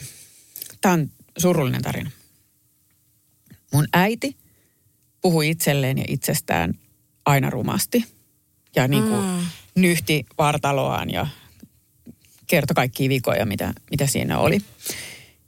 tämä 0.82 0.94
on 0.94 1.12
surullinen 1.38 1.82
tarina. 1.82 2.12
Mun 3.74 3.88
äiti 3.94 4.38
puhui 5.22 5.50
itselleen 5.50 5.98
ja 5.98 6.06
itsestään 6.08 6.74
aina 7.26 7.50
rumasti. 7.50 8.06
Ja 8.76 8.88
niin 8.88 9.04
kuin 9.04 9.26
mm. 9.26 9.46
Nyhti 9.76 10.26
vartaloaan 10.38 11.10
ja 11.10 11.28
kertoi 12.48 12.76
kaikkia 12.76 13.10
vikoja, 13.10 13.46
mitä, 13.46 13.74
mitä 13.92 14.08
siinä 14.08 14.40
oli. 14.40 14.58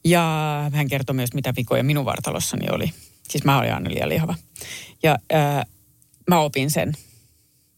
Ja 0.03 0.23
hän 0.73 0.87
kertoi 0.87 1.15
myös, 1.15 1.33
mitä 1.33 1.53
vikoja 1.57 1.83
minun 1.83 2.05
vartalossani 2.05 2.69
oli. 2.71 2.91
Siis 3.29 3.43
mä 3.43 3.59
olin 3.59 3.73
aina 3.73 3.89
liian 3.89 4.09
lihava. 4.09 4.35
Ja 5.03 5.17
ää, 5.31 5.65
mä 6.27 6.39
opin 6.39 6.71
sen 6.71 6.93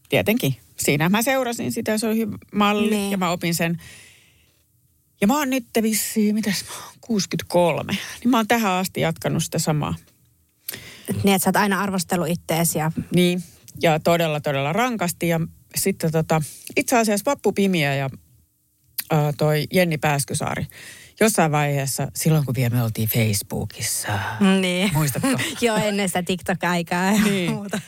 tietenkin. 0.10 0.56
Siinä 0.80 1.10
mä 1.10 1.22
seurasin 1.22 1.72
sitä, 1.72 1.98
se 1.98 2.08
oli 2.08 2.18
hyvä 2.18 2.38
malli 2.54 2.90
Niin. 2.90 3.12
ja 3.12 3.18
mä 3.18 3.30
opin 3.32 3.56
sen. 3.56 3.82
Ja 5.22 5.28
mä 5.28 5.38
oon 5.38 5.50
nyt 5.50 5.66
vissiin, 5.82 6.36
mitäs 6.36 6.64
mä 6.66 6.86
oon, 6.86 6.94
63. 7.02 7.94
Niin 7.94 8.30
mä 8.30 8.38
oon 8.38 8.48
tähän 8.48 8.72
asti 8.72 9.02
jatkanut 9.02 9.44
sitä 9.44 9.60
samaa. 9.60 9.96
Niin, 11.24 11.36
että 11.36 11.44
sä 11.44 11.50
oot 11.50 11.56
aina 11.56 11.82
arvostellut 11.82 12.28
itteesi 12.30 12.80
ja 12.80 12.92
Niin, 13.16 13.44
ja 13.82 14.00
todella, 14.00 14.40
todella 14.40 14.74
rankasti. 14.74 15.28
Ja 15.28 15.40
sitten 15.76 16.12
tota, 16.12 16.42
itse 16.78 16.98
asiassa 16.98 17.32
Vappu 17.32 17.52
Pimiä 17.52 17.96
ja 17.96 18.10
ää, 19.12 19.34
toi 19.38 19.68
Jenni 19.74 19.98
Pääskysaari 19.98 20.66
jossain 21.22 21.52
vaiheessa, 21.52 22.08
silloin 22.16 22.46
kun 22.46 22.56
vielä 22.56 22.76
me 22.76 22.84
oltiin 22.84 23.10
Facebookissa, 23.10 24.20
Niin. 24.62 24.92
muistatko? 24.94 25.28
Joo, 25.62 25.78
ennen 25.78 26.10
sitä 26.10 26.24
TikTok-aikaa 26.24 27.12
ja 27.12 27.22
Niin. 27.24 27.52
muuta. 27.54 27.82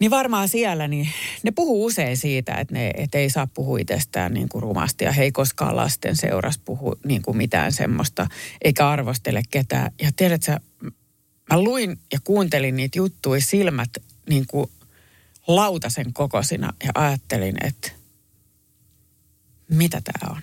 Niin 0.00 0.10
varmaan 0.10 0.48
siellä, 0.48 0.88
niin 0.88 1.08
ne 1.42 1.50
puhuu 1.50 1.84
usein 1.84 2.16
siitä, 2.16 2.54
että 2.54 2.74
ne 2.74 2.90
et 2.96 3.14
ei 3.14 3.30
saa 3.30 3.46
puhua 3.54 3.78
itsestään 3.78 4.34
niin 4.34 4.48
kuin 4.48 4.62
rumasti 4.62 5.04
ja 5.04 5.12
he 5.12 5.22
ei 5.22 5.32
koskaan 5.32 5.76
lasten 5.76 6.16
seurassa 6.16 6.60
puhu 6.64 6.96
niin 7.06 7.22
kuin 7.22 7.36
mitään 7.36 7.72
semmoista, 7.72 8.26
eikä 8.64 8.88
arvostele 8.88 9.42
ketään. 9.50 9.90
Ja 10.02 10.10
tiedätkö, 10.16 10.60
mä 11.52 11.62
luin 11.62 11.98
ja 12.12 12.18
kuuntelin 12.24 12.76
niitä 12.76 12.98
juttuja 12.98 13.40
silmät 13.40 13.90
niin 14.28 14.44
kuin 14.46 14.70
lautasen 15.46 16.12
kokosina 16.12 16.72
ja 16.84 16.90
ajattelin, 16.94 17.56
että 17.64 17.90
mitä 19.70 20.00
tämä 20.00 20.32
on. 20.32 20.42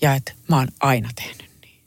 Ja 0.00 0.14
että 0.14 0.32
mä 0.48 0.56
oon 0.56 0.68
aina 0.80 1.10
tehnyt 1.14 1.50
niin. 1.62 1.84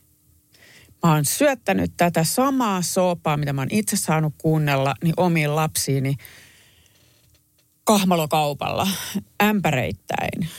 Mä 1.03 1.13
oon 1.13 1.25
syöttänyt 1.25 1.93
tätä 1.97 2.23
samaa 2.23 2.81
soopaa, 2.81 3.37
mitä 3.37 3.53
mä 3.53 3.61
oon 3.61 3.67
itse 3.71 3.97
saanut 3.97 4.33
kuunnella, 4.37 4.95
niin 5.03 5.13
omiin 5.17 5.55
lapsiini 5.55 6.15
kahmalokaupalla 7.83 8.87
ämpäreittäin. 9.43 10.49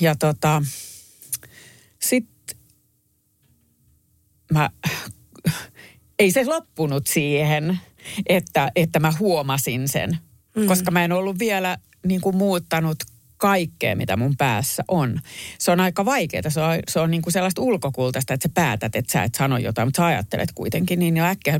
Ja 0.00 0.14
tota, 0.16 0.62
sitten 2.00 2.58
mä, 4.52 4.70
ei 6.18 6.30
se 6.30 6.44
loppunut 6.44 7.06
siihen, 7.06 7.80
että, 8.26 8.72
että 8.76 9.00
mä 9.00 9.12
huomasin 9.18 9.88
sen. 9.88 10.18
Mm. 10.62 10.66
Koska 10.66 10.90
mä 10.90 11.04
en 11.04 11.12
ollut 11.12 11.38
vielä 11.38 11.78
niin 12.06 12.20
kuin 12.20 12.36
muuttanut 12.36 12.96
kaikkea, 13.36 13.96
mitä 13.96 14.16
mun 14.16 14.36
päässä 14.36 14.84
on. 14.88 15.20
Se 15.58 15.70
on 15.70 15.80
aika 15.80 16.04
vaikeaa. 16.04 16.50
Se 16.50 16.60
on, 16.60 16.78
se 16.88 17.00
on 17.00 17.10
niin 17.10 17.22
kuin 17.22 17.32
sellaista 17.32 17.62
ulkokultaista, 17.62 18.34
että 18.34 18.48
sä 18.48 18.52
päätät, 18.54 18.96
että 18.96 19.12
sä 19.12 19.22
et 19.22 19.34
sano 19.34 19.58
jotain, 19.58 19.88
mutta 19.88 20.02
sä 20.02 20.06
ajattelet 20.06 20.52
kuitenkin 20.54 20.98
niin 20.98 21.16
ja 21.16 21.28
äkkiä 21.28 21.58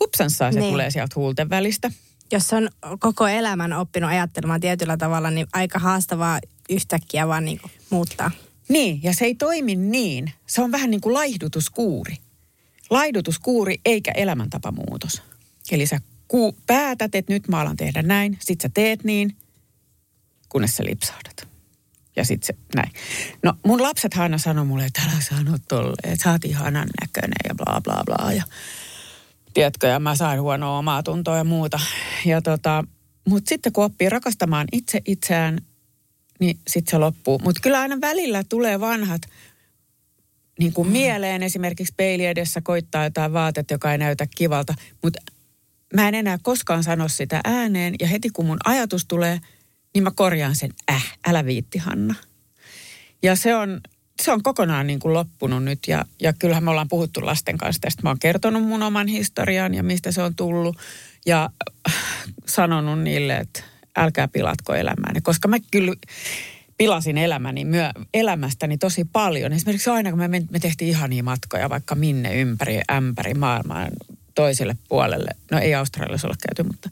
hupsansaa 0.00 0.52
se 0.52 0.60
Niin. 0.60 0.70
tulee 0.70 0.90
sieltä 0.90 1.12
huulten 1.16 1.50
välistä. 1.50 1.90
Jos 2.32 2.52
on 2.52 2.68
koko 2.98 3.28
elämän 3.28 3.72
oppinut 3.72 4.10
ajattelemaan 4.10 4.60
tietyllä 4.60 4.96
tavalla, 4.96 5.30
niin 5.30 5.46
aika 5.52 5.78
haastavaa 5.78 6.40
yhtäkkiä 6.70 7.28
vaan 7.28 7.44
niin 7.44 7.58
kuin 7.60 7.72
muuttaa. 7.90 8.30
Niin, 8.68 9.00
ja 9.02 9.14
se 9.14 9.24
ei 9.24 9.34
toimi 9.34 9.76
niin. 9.76 10.32
Se 10.46 10.62
on 10.62 10.72
vähän 10.72 10.90
niin 10.90 11.00
kuin 11.00 11.14
laihdutuskuuri. 11.14 12.16
Laihdutuskuuri 12.90 13.80
eikä 13.84 14.12
elämäntapamuutos. 14.12 15.22
Eli 15.70 15.86
sä 15.86 16.00
ku- 16.28 16.56
päätät, 16.66 17.14
että 17.14 17.32
nyt 17.32 17.48
mä 17.48 17.60
alan 17.60 17.76
tehdä 17.76 18.02
näin, 18.02 18.38
sit 18.40 18.60
sä 18.60 18.70
teet 18.74 19.04
niin, 19.04 19.36
kunnes 20.48 20.76
sä 20.76 20.84
lipsahdat. 20.84 21.48
Ja 22.16 22.24
sit 22.24 22.42
se 22.42 22.54
näin. 22.74 22.92
No 23.42 23.54
mun 23.66 23.82
lapset 23.82 24.14
aina 24.14 24.38
sanoo 24.38 24.64
mulle, 24.64 24.84
että 24.84 25.02
älä 25.02 25.20
sano 25.20 25.58
tolle, 25.68 25.96
että 26.04 26.24
sä 26.24 26.30
oot 26.30 26.44
ihanan 26.44 26.88
näköinen 27.00 27.36
ja 27.48 27.54
bla 27.54 27.80
bla 27.80 28.02
bla. 28.06 28.32
Ja 28.32 28.42
tiedätkö, 29.54 29.86
ja 29.86 29.98
mä 29.98 30.14
sain 30.14 30.40
huonoa 30.40 30.78
omaa 30.78 31.02
tuntoa 31.02 31.36
ja 31.36 31.44
muuta. 31.44 31.80
Ja 32.24 32.42
tota, 32.42 32.84
mutta 33.28 33.48
sitten 33.48 33.72
kun 33.72 33.84
oppii 33.84 34.08
rakastamaan 34.08 34.66
itse 34.72 35.00
itseään, 35.04 35.58
niin 36.40 36.58
sitten 36.68 36.90
se 36.90 36.98
loppuu. 36.98 37.38
Mutta 37.38 37.60
kyllä 37.62 37.80
aina 37.80 38.00
välillä 38.00 38.44
tulee 38.48 38.80
vanhat 38.80 39.22
niin 40.58 40.72
kuin 40.72 40.88
mieleen 40.88 41.42
esimerkiksi 41.42 41.94
peili 41.96 42.26
edessä 42.26 42.60
koittaa 42.60 43.04
jotain 43.04 43.32
vaatetta, 43.32 43.74
joka 43.74 43.92
ei 43.92 43.98
näytä 43.98 44.26
kivalta. 44.36 44.74
Mutta 45.02 45.22
mä 45.96 46.08
en 46.08 46.14
enää 46.14 46.38
koskaan 46.42 46.84
sano 46.84 47.08
sitä 47.08 47.40
ääneen 47.44 47.94
ja 48.00 48.06
heti 48.06 48.30
kun 48.30 48.46
mun 48.46 48.58
ajatus 48.64 49.06
tulee, 49.06 49.40
niin 49.94 50.04
mä 50.04 50.10
korjaan 50.14 50.56
sen, 50.56 50.70
äh, 50.90 51.16
älä 51.26 51.44
viitti 51.44 51.78
Hanna. 51.78 52.14
Ja 53.22 53.36
se 53.36 53.54
on, 53.54 53.80
se 54.22 54.32
on 54.32 54.42
kokonaan 54.42 54.86
niin 54.86 54.98
kuin 54.98 55.14
loppunut 55.14 55.64
nyt 55.64 55.78
ja, 55.88 56.04
ja 56.20 56.32
kyllähän 56.32 56.64
me 56.64 56.70
ollaan 56.70 56.88
puhuttu 56.88 57.26
lasten 57.26 57.58
kanssa 57.58 57.80
tästä. 57.80 58.02
Mä 58.02 58.10
oon 58.10 58.18
kertonut 58.18 58.62
mun 58.62 58.82
oman 58.82 59.06
historian 59.06 59.74
ja 59.74 59.82
mistä 59.82 60.12
se 60.12 60.22
on 60.22 60.34
tullut 60.34 60.76
ja 61.26 61.50
äh, 61.88 61.94
sanonut 62.46 63.00
niille, 63.00 63.36
että 63.36 63.62
älkää 63.96 64.28
pilatko 64.28 64.74
elämääni. 64.74 65.20
Koska 65.20 65.48
mä 65.48 65.56
kyllä 65.70 65.92
pilasin 66.76 67.18
elämäni, 67.18 67.64
myö, 67.64 67.90
elämästäni 68.14 68.78
tosi 68.78 69.04
paljon. 69.04 69.52
Esimerkiksi 69.52 69.90
aina 69.90 70.10
kun 70.10 70.18
me, 70.18 70.28
me 70.28 70.58
tehtiin 70.60 70.90
ihania 70.90 71.22
matkoja 71.22 71.70
vaikka 71.70 71.94
minne 71.94 72.40
ympäri 72.40 72.80
ämpäri 72.92 73.34
maailmaan 73.34 73.92
toiselle 74.36 74.76
puolelle. 74.88 75.30
No 75.50 75.58
ei 75.58 75.74
Australiassa 75.74 76.26
olla 76.28 76.36
käyty, 76.48 76.62
mutta 76.72 76.88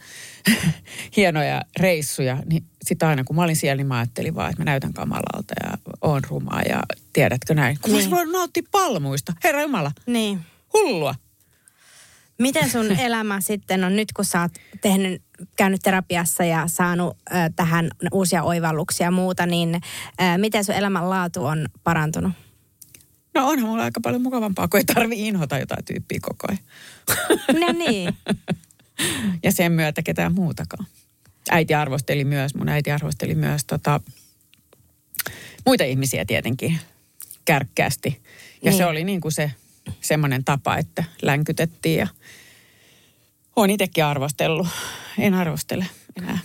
hienoja 1.17 1.63
reissuja. 1.81 2.39
Niin 2.47 2.65
sitten 2.85 3.09
aina 3.09 3.25
kun 3.25 3.37
mä 3.37 3.43
olin 3.43 3.57
siellä, 3.57 3.77
niin 3.77 3.87
mä 3.87 3.99
ajattelin 3.99 4.35
vaan, 4.35 4.51
että 4.51 4.61
mä 4.61 4.71
näytän 4.71 4.93
kamalalta 4.93 5.55
ja 5.65 5.79
oon 6.01 6.23
rumaa 6.29 6.63
ja 6.63 6.83
tiedätkö 7.13 7.55
näin. 7.55 7.79
Kun 7.83 7.93
niin. 7.93 8.11
Mä 8.11 8.25
nauttia 8.25 8.63
palmuista. 8.71 9.33
Herra 9.45 9.63
Jumala, 9.63 9.93
Niin. 10.07 10.41
hullua. 10.73 11.15
Miten 12.39 12.71
sun 12.71 12.93
elämä 13.09 13.41
sitten 13.41 13.85
on 13.85 13.97
nyt, 13.97 14.13
kun 14.13 14.25
sä 14.25 14.41
oot 14.41 14.53
tehnyt, 14.81 15.23
käynyt 15.57 15.81
terapiassa 15.83 16.45
ja 16.45 16.67
saanut 16.67 17.17
tähän 17.57 17.91
uusia 18.13 18.43
oivalluksia 18.43 19.07
ja 19.07 19.11
muuta, 19.11 19.47
niin 19.47 19.81
miten 20.37 20.65
sun 20.65 20.75
elämänlaatu 20.75 21.45
on 21.45 21.67
parantunut? 21.85 22.33
No 23.35 23.49
onhan 23.49 23.69
mulla 23.69 23.83
aika 23.85 24.01
paljon 24.01 24.23
mukavampaa, 24.23 24.69
kun 24.69 24.79
ei 24.81 24.85
tarvi 24.85 25.29
inhota 25.29 25.59
jotain 25.59 25.85
tyyppiä 25.85 26.19
koko 26.23 26.47
ajan. 26.49 26.59
No 27.61 27.73
niin. 27.73 28.15
ja 29.43 29.53
sen 29.53 29.73
myötä 29.73 30.03
ketään 30.03 30.35
muutakaan. 30.35 30.87
Äiti 31.51 31.75
arvosteli 31.75 32.25
myös, 32.25 32.55
mun 32.55 32.69
äiti 32.69 32.91
arvosteli 32.91 33.35
myös 33.35 33.65
tota, 33.65 34.01
muita 35.67 35.85
ihmisiä 35.85 36.25
tietenkin 36.25 36.79
kärkkäästi. 37.45 38.23
Ja 38.63 38.71
Niin. 38.71 38.79
se 38.79 38.87
oli 38.87 39.05
niin 39.05 39.21
kuin 39.21 39.33
se 39.33 39.53
semmoinen 40.01 40.45
tapa, 40.45 40.77
että 40.77 41.05
länkytettiin 41.23 41.99
ja 41.99 42.07
olen 43.57 43.71
itsekin 43.71 44.05
arvostellut. 44.05 44.67
En 45.19 45.35
arvostele 45.35 45.87
enää. 46.17 46.39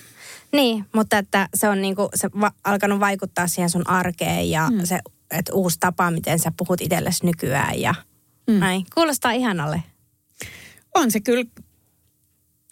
Niin, 0.52 0.86
mutta 0.94 1.18
että 1.18 1.50
se 1.54 1.70
on 1.70 1.82
niinku, 1.82 2.10
se 2.16 2.30
va- 2.42 2.52
alkanut 2.64 3.00
vaikuttaa 3.00 3.48
siihen 3.48 3.70
sun 3.70 3.90
arkeen 3.90 4.50
ja 4.50 4.70
mm. 4.70 4.86
se 4.86 5.00
että 5.32 5.54
uusi 5.54 5.78
tapa, 5.80 6.12
miten 6.12 6.40
sä 6.40 6.52
puhut 6.58 6.82
itsellesi 6.82 7.26
nykyään 7.26 7.80
ja 7.82 7.96
mm. 8.48 8.54
näin. 8.60 8.86
Kuulostaa 8.96 9.32
ihanalle. 9.32 9.84
On 10.96 11.12
se 11.12 11.20
kyllä, 11.20 11.46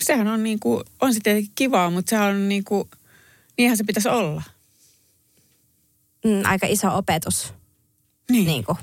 sehän 0.03 0.27
on 0.27 0.43
niin 0.43 0.59
kuin, 0.59 0.83
on 1.01 1.13
se 1.13 1.19
tietenkin 1.23 1.51
kivaa, 1.55 1.89
mutta 1.89 2.09
sehän 2.09 2.35
on 2.35 2.49
niin 2.49 2.63
kuin, 2.63 2.89
niinhän 3.57 3.77
se 3.77 3.83
pitäisi 3.83 4.09
olla. 4.09 4.43
Mm, 6.25 6.41
aika 6.45 6.67
iso 6.67 6.97
opetus 6.97 7.53
Niin. 8.31 8.45
niin 8.47 8.63
kuin, 8.63 8.77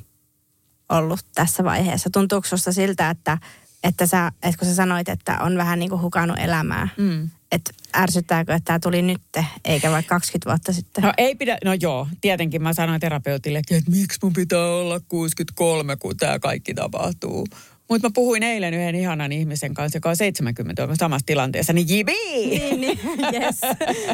ollut 0.88 1.20
tässä 1.34 1.64
vaiheessa. 1.64 2.10
Tuntuuko 2.10 2.48
susta 2.48 2.72
siltä, 2.72 3.10
että, 3.10 3.38
että, 3.82 4.06
sä, 4.06 4.32
että 4.42 4.58
kun 4.58 4.68
sä 4.68 4.74
sanoit, 4.74 5.08
että 5.08 5.38
on 5.40 5.56
vähän 5.56 5.78
niin 5.78 5.90
kuin 5.90 6.02
hukannut 6.02 6.38
elämää, 6.38 6.88
Mm. 6.96 7.30
Että 7.54 7.72
ärsyttääkö, 7.96 8.54
että 8.54 8.64
tämä 8.64 8.78
tuli 8.78 9.02
nytte, 9.02 9.46
eikä 9.64 9.90
vaikka 9.90 10.14
20 10.14 10.50
vuotta 10.50 10.72
sitten? 10.72 11.04
No 11.04 11.12
ei 11.18 11.34
pidä, 11.34 11.58
no 11.64 11.72
joo, 11.80 12.08
tietenkin 12.20 12.62
mä 12.62 12.72
sanoin 12.72 13.00
terapeutillekin, 13.00 13.76
että 13.76 13.90
miksi 13.90 14.18
mun 14.22 14.32
pitää 14.32 14.66
olla 14.66 15.00
63, 15.08 15.96
kun 15.96 16.16
tämä 16.16 16.38
kaikki 16.38 16.74
tapahtuu. 16.74 17.46
Mutta 17.90 18.08
mä 18.08 18.12
puhuin 18.14 18.42
eilen 18.42 18.74
yhden 18.74 18.94
ihanan 18.94 19.32
ihmisen 19.32 19.74
kanssa, 19.74 19.96
joka 19.96 20.08
on 20.08 20.16
70 20.16 20.84
on 20.84 20.96
samassa 20.96 21.26
tilanteessa, 21.26 21.72
niin 21.72 21.88
jibi! 21.88 22.12
Niin, 22.12 22.80
niin, 22.80 22.98
yes. 23.34 23.60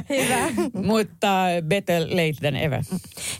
Hyvä. 0.09 0.51
Mutta 0.87 1.45
better 1.69 2.03
late 2.03 2.37
than 2.41 2.57
ever. 2.57 2.83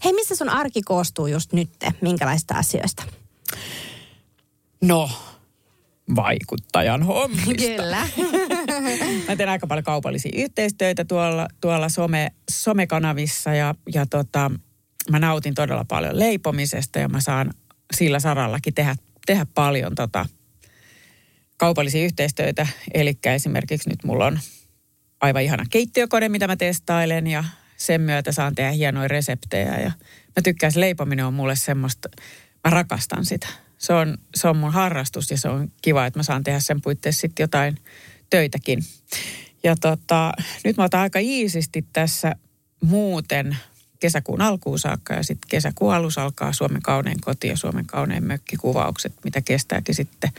Hei, 0.05 0.13
missä 0.13 0.37
sun 0.37 0.49
arki 0.49 0.83
koostuu 0.83 1.27
just 1.27 1.53
nyt? 1.53 1.71
Minkälaista 2.01 2.55
asioista? 2.55 3.03
No, 4.83 5.11
vaikuttajan 6.15 7.03
hommista. 7.03 7.55
Kyllä. 7.57 8.07
Mä 9.29 9.37
teen 9.37 9.49
aika 9.49 9.67
paljon 9.67 9.85
kaupallisia 9.85 10.33
yhteistöitä 10.35 11.05
tuolla, 11.05 11.49
tuolla 11.61 11.89
some, 11.89 12.31
somekanavissa 12.51 13.55
ja, 13.55 13.75
ja 13.95 14.07
tota, 14.07 14.51
mä 15.11 15.19
nautin 15.19 15.55
todella 15.55 15.85
paljon 15.85 16.19
leipomisesta 16.19 16.99
ja 16.99 17.09
mä 17.09 17.21
saan 17.21 17.51
sillä 17.95 18.21
sarallakin 18.21 18.75
tehdä, 18.75 18.97
tehdä 19.27 19.47
paljon 19.55 19.95
tota, 19.95 20.27
kaupallisia 21.57 22.05
yhteistöitä. 22.05 22.67
Eli 22.95 23.19
esimerkiksi 23.25 23.89
nyt 23.89 24.05
mulla 24.05 24.27
on 24.27 24.39
aivan 25.21 25.43
ihana 25.43 25.65
keittiökone, 25.71 26.29
mitä 26.29 26.47
mä 26.47 26.57
testailen 26.57 27.27
ja 27.27 27.45
sen 27.77 28.01
myötä 28.01 28.33
saan 28.33 28.55
tehdä 28.55 28.71
hienoja 28.71 29.09
reseptejä 29.09 29.79
ja 29.79 29.93
mä 30.37 30.43
tykkään, 30.45 30.73
se 30.73 30.81
leipominen 30.81 31.27
on 31.27 31.35
mulle 31.35 31.57
semmoista, 31.57 32.09
mä 32.65 32.71
rakastan 32.71 33.25
sitä. 33.25 33.47
Se 33.79 33.93
on, 33.93 34.19
se 34.35 34.49
on 34.49 34.57
mun 34.57 34.73
harrastus 34.73 35.31
ja 35.31 35.39
se 35.39 35.49
on 35.49 35.73
kiva, 35.83 36.07
että 36.07 36.19
mä 36.19 36.23
saan 36.23 36.45
tehdä 36.45 36.61
sen 36.61 36.81
puitteissa 36.81 37.21
sitten 37.21 37.45
jotain 37.45 37.77
töitäkin. 38.31 38.83
Ja 39.63 39.77
tota, 39.77 40.33
nyt 40.65 40.77
mä 40.77 40.85
otan 40.85 41.01
aika 41.01 41.19
iisisti 41.19 41.85
tässä 41.93 42.37
muuten 42.83 43.57
kesäkuun 44.01 44.41
alkuun 44.41 44.79
saakka 44.79 45.15
ja 45.15 45.23
sitten 45.23 45.49
kesäkuun 45.49 45.95
alussa 45.95 46.23
alkaa 46.23 46.53
Suomen 46.53 46.83
kaunein 46.83 47.21
koti 47.21 47.49
ja 47.49 47.57
Suomen 47.57 47.87
kaunein 47.87 48.25
mökkikuvaukset, 48.25 49.13
mitä 49.25 49.41
kestääkin 49.41 49.95
sitten 49.95 50.31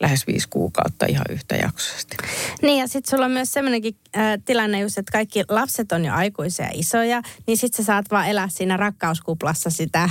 lähes 0.00 0.26
viisi 0.26 0.48
kuukautta 0.48 1.06
ihan 1.06 1.26
yhtäjaksoisesti. 1.30 2.16
Niin 2.62 2.78
ja 2.78 2.86
sitten 2.86 3.10
sulla 3.10 3.24
on 3.24 3.30
myös 3.30 3.52
semmoinenkin 3.52 3.96
äh, 4.16 4.38
tilanne 4.44 4.80
just, 4.80 4.98
että 4.98 5.12
kaikki 5.12 5.44
lapset 5.48 5.92
on 5.92 6.04
jo 6.04 6.12
aikuisia 6.12 6.66
ja 6.66 6.72
isoja, 6.74 7.22
niin 7.46 7.56
sitten 7.56 7.76
sä 7.76 7.86
saat 7.86 8.06
vaan 8.10 8.28
elää 8.28 8.48
siinä 8.48 8.76
rakkauskuplassa 8.76 9.70
sitä 9.70 10.10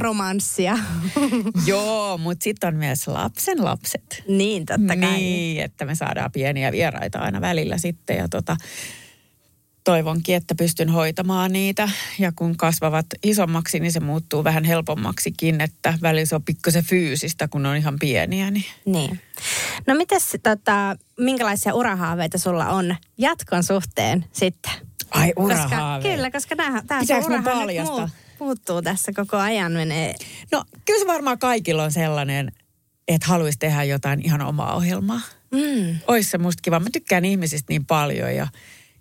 romanssia. 0.00 0.78
Joo, 1.66 2.18
mutta 2.18 2.44
sitten 2.44 2.68
on 2.68 2.74
myös 2.74 3.08
lapsen 3.08 3.64
lapset. 3.64 4.22
niin, 4.28 4.66
totta 4.66 4.96
kai. 4.96 5.10
Niin, 5.16 5.62
että 5.62 5.84
me 5.84 5.94
saadaan 5.94 6.32
pieniä 6.32 6.72
vieraita 6.72 7.18
aina 7.18 7.40
välillä 7.40 7.78
sitten 7.78 8.16
ja 8.16 8.28
tota, 8.28 8.56
toivonkin, 9.84 10.36
että 10.36 10.54
pystyn 10.54 10.88
hoitamaan 10.88 11.52
niitä. 11.52 11.88
Ja 12.18 12.32
kun 12.36 12.56
kasvavat 12.56 13.06
isommaksi, 13.22 13.80
niin 13.80 13.92
se 13.92 14.00
muuttuu 14.00 14.44
vähän 14.44 14.64
helpommaksikin, 14.64 15.60
että 15.60 15.98
välillä 16.02 16.26
se 16.26 16.34
on 16.34 16.42
pikkusen 16.42 16.84
fyysistä, 16.84 17.48
kun 17.48 17.66
on 17.66 17.76
ihan 17.76 17.98
pieniä. 18.00 18.50
Niin. 18.50 18.64
Niin. 18.84 19.20
No 19.86 19.94
mites, 19.94 20.36
tota, 20.42 20.96
minkälaisia 21.18 21.74
urahaaveita 21.74 22.38
sulla 22.38 22.68
on 22.68 22.96
jatkon 23.18 23.62
suhteen 23.62 24.24
sitten? 24.32 24.72
Ai 25.10 25.32
Koska, 25.32 25.42
urahaaveet. 25.42 26.14
kyllä, 26.14 26.30
koska 26.30 26.56
tämä 26.56 26.82
paljastaa? 27.44 27.98
muut, 27.98 28.10
muuttuu 28.38 28.82
tässä 28.82 29.12
koko 29.12 29.36
ajan 29.36 29.72
menee. 29.72 30.14
No 30.52 30.64
kyllä 30.84 31.00
se 31.00 31.06
varmaan 31.06 31.38
kaikilla 31.38 31.84
on 31.84 31.92
sellainen, 31.92 32.52
että 33.08 33.26
haluaisi 33.26 33.58
tehdä 33.58 33.84
jotain 33.84 34.26
ihan 34.26 34.40
omaa 34.42 34.74
ohjelmaa. 34.74 35.20
Mm. 35.50 35.98
Ois 36.06 36.30
se 36.30 36.38
musta 36.38 36.60
kiva. 36.62 36.80
Mä 36.80 36.88
tykkään 36.92 37.24
ihmisistä 37.24 37.66
niin 37.68 37.86
paljon 37.86 38.34
ja, 38.34 38.46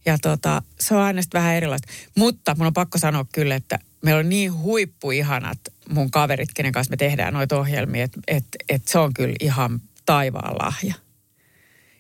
ja 0.06 0.18
tota, 0.18 0.62
se 0.80 0.96
on 0.96 1.02
aina 1.02 1.22
sitten 1.22 1.40
vähän 1.40 1.56
erilaista. 1.56 1.88
Mutta 2.18 2.56
mun 2.58 2.68
on 2.68 2.74
pakko 2.74 2.98
sanoa 2.98 3.26
kyllä, 3.32 3.56
että 3.56 3.80
meillä 4.02 4.20
on 4.20 4.30
niin 4.30 4.54
huippuihanat 4.54 5.60
mun 5.90 6.12
kaverit, 6.12 6.54
kenen 6.54 6.72
kanssa 6.72 6.92
me 6.92 6.98
tehdään 6.98 7.34
noita 7.34 7.60
ohjelmia, 7.60 8.04
että 8.04 8.20
et, 8.28 8.46
et 8.70 8.88
se 8.88 9.00
on 9.00 9.14
kyllä 9.14 9.36
ihan 9.40 9.82
taivaan 10.06 10.56
lahja. 10.62 10.94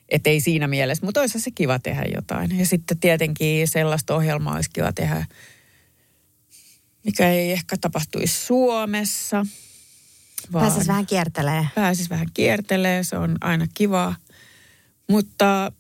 Että 0.10 0.30
ei 0.30 0.40
siinä 0.40 0.68
mielessä, 0.68 1.06
mutta 1.06 1.20
olisi 1.20 1.40
se 1.40 1.52
kiva 1.52 1.80
tehdä 1.80 2.04
jotain. 2.16 2.60
Ja 2.60 2.66
sitten 2.66 3.00
tietenkin 3.00 3.68
sellaista 3.68 4.16
ohjelmaa 4.16 4.56
olisi 4.56 4.70
kiva 4.74 4.94
tehdä, 4.94 5.26
mikä 7.04 7.30
ei 7.30 7.52
ehkä 7.52 7.78
tapahtuisi 7.82 8.46
Suomessa. 8.46 9.46
Vaan 10.54 10.68
pääsis 10.68 10.88
vähän 10.88 11.06
kiertelee. 11.06 11.68
Pääsis 11.76 12.10
vähän 12.10 12.28
kiertelee, 12.34 13.04
se 13.04 13.18
on 13.18 13.38
aina 13.42 13.68
kiva. 13.74 14.16
Mutta, 15.10 15.72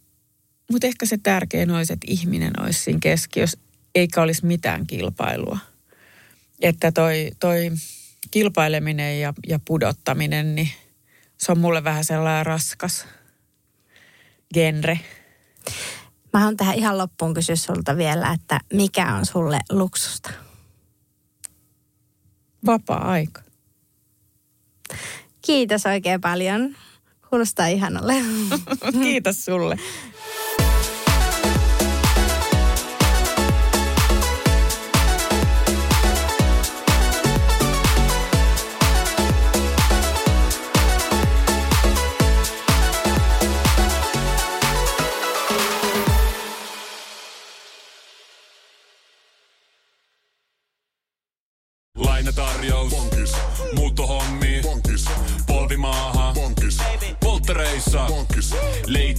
mutta 0.74 0.88
ehkä 0.88 1.06
se 1.06 1.18
tärkein 1.24 1.72
olisi, 1.72 1.94
että 1.94 2.08
ihminen 2.10 2.62
olisi 2.62 2.80
siinä 2.80 3.00
keskiössä, 3.02 3.60
eikä 3.96 4.22
olisi 4.22 4.46
mitään 4.46 4.88
kilpailua. 4.88 5.58
Että 6.62 6.92
toi, 6.92 7.32
toi 7.40 7.72
kilpaileminen 8.32 9.20
ja, 9.20 9.34
ja 9.48 9.60
pudottaminen, 9.66 10.56
niin 10.56 10.70
se 11.38 11.52
on 11.52 11.60
mulle 11.60 11.84
vähän 11.84 12.04
sellainen 12.04 12.46
raskas 12.46 13.06
genre. 14.54 15.00
Mä 16.34 16.40
haluan 16.40 16.58
tähän 16.58 16.76
ihan 16.76 16.98
loppuun 16.98 17.34
kysyä 17.34 17.56
sulta 17.56 17.98
vielä, 17.98 18.32
että 18.34 18.60
mikä 18.74 19.16
on 19.16 19.26
sulle 19.26 19.60
luksusta? 19.70 20.30
Vapaa-aika. 22.66 23.42
Kiitos 25.42 25.86
oikein 25.86 26.22
paljon. 26.22 26.76
Kuulostaa 27.30 27.68
ihanalle. 27.68 28.14
Kiitos 29.04 29.46
sulle. 29.46 29.78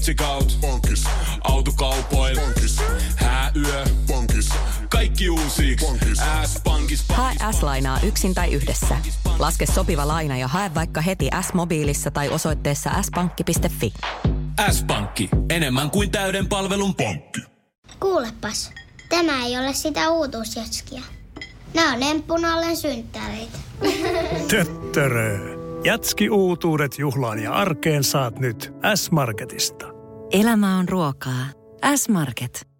Leitsikaut. 0.05 0.59
Bonkis. 0.61 1.05
Autokaupoil. 1.41 2.41
Bonkis. 2.41 2.77
Hääyö. 3.17 3.85
Bonkis. 4.07 4.49
Kaikki 4.89 5.31
uusi. 5.31 5.77
S-pankis. 6.47 7.05
Hae 7.09 7.35
S-lainaa 7.53 8.01
yksin 8.03 8.35
tai 8.35 8.53
yhdessä. 8.53 8.97
Laske 9.39 9.67
sopiva 9.67 10.09
laina 10.09 10.37
ja 10.37 10.49
hae 10.49 10.71
vaikka 10.75 11.01
heti 11.01 11.31
S-mobiilissa 11.41 12.11
tai 12.11 12.29
osoitteessa 12.29 12.91
s-pankki.fi. 13.03 13.93
S-pankki. 14.71 15.29
Enemmän 15.51 15.91
kuin 15.91 16.11
täyden 16.11 16.49
palvelun 16.49 16.95
pankki. 16.95 17.41
Kuulepas, 18.01 18.73
tämä 19.09 19.47
ei 19.47 19.59
ole 19.59 19.73
sitä 19.73 20.11
uutuusjatskia. 20.11 21.03
Nämä 21.75 21.93
on 21.93 22.03
emppunallen 22.03 22.77
synttäreitä. 22.77 23.59
Töttörö. 24.51 25.39
Jatski 25.85 26.31
uutuudet 26.31 26.99
juhlaan 26.99 27.43
ja 27.43 27.53
arkeen 27.53 28.05
saat 28.05 28.39
nyt 28.39 28.75
S-Marketista. 28.95 29.94
Elämä 30.35 30.79
on 30.79 30.89
ruokaa. 30.89 31.47
S-Market. 31.97 32.74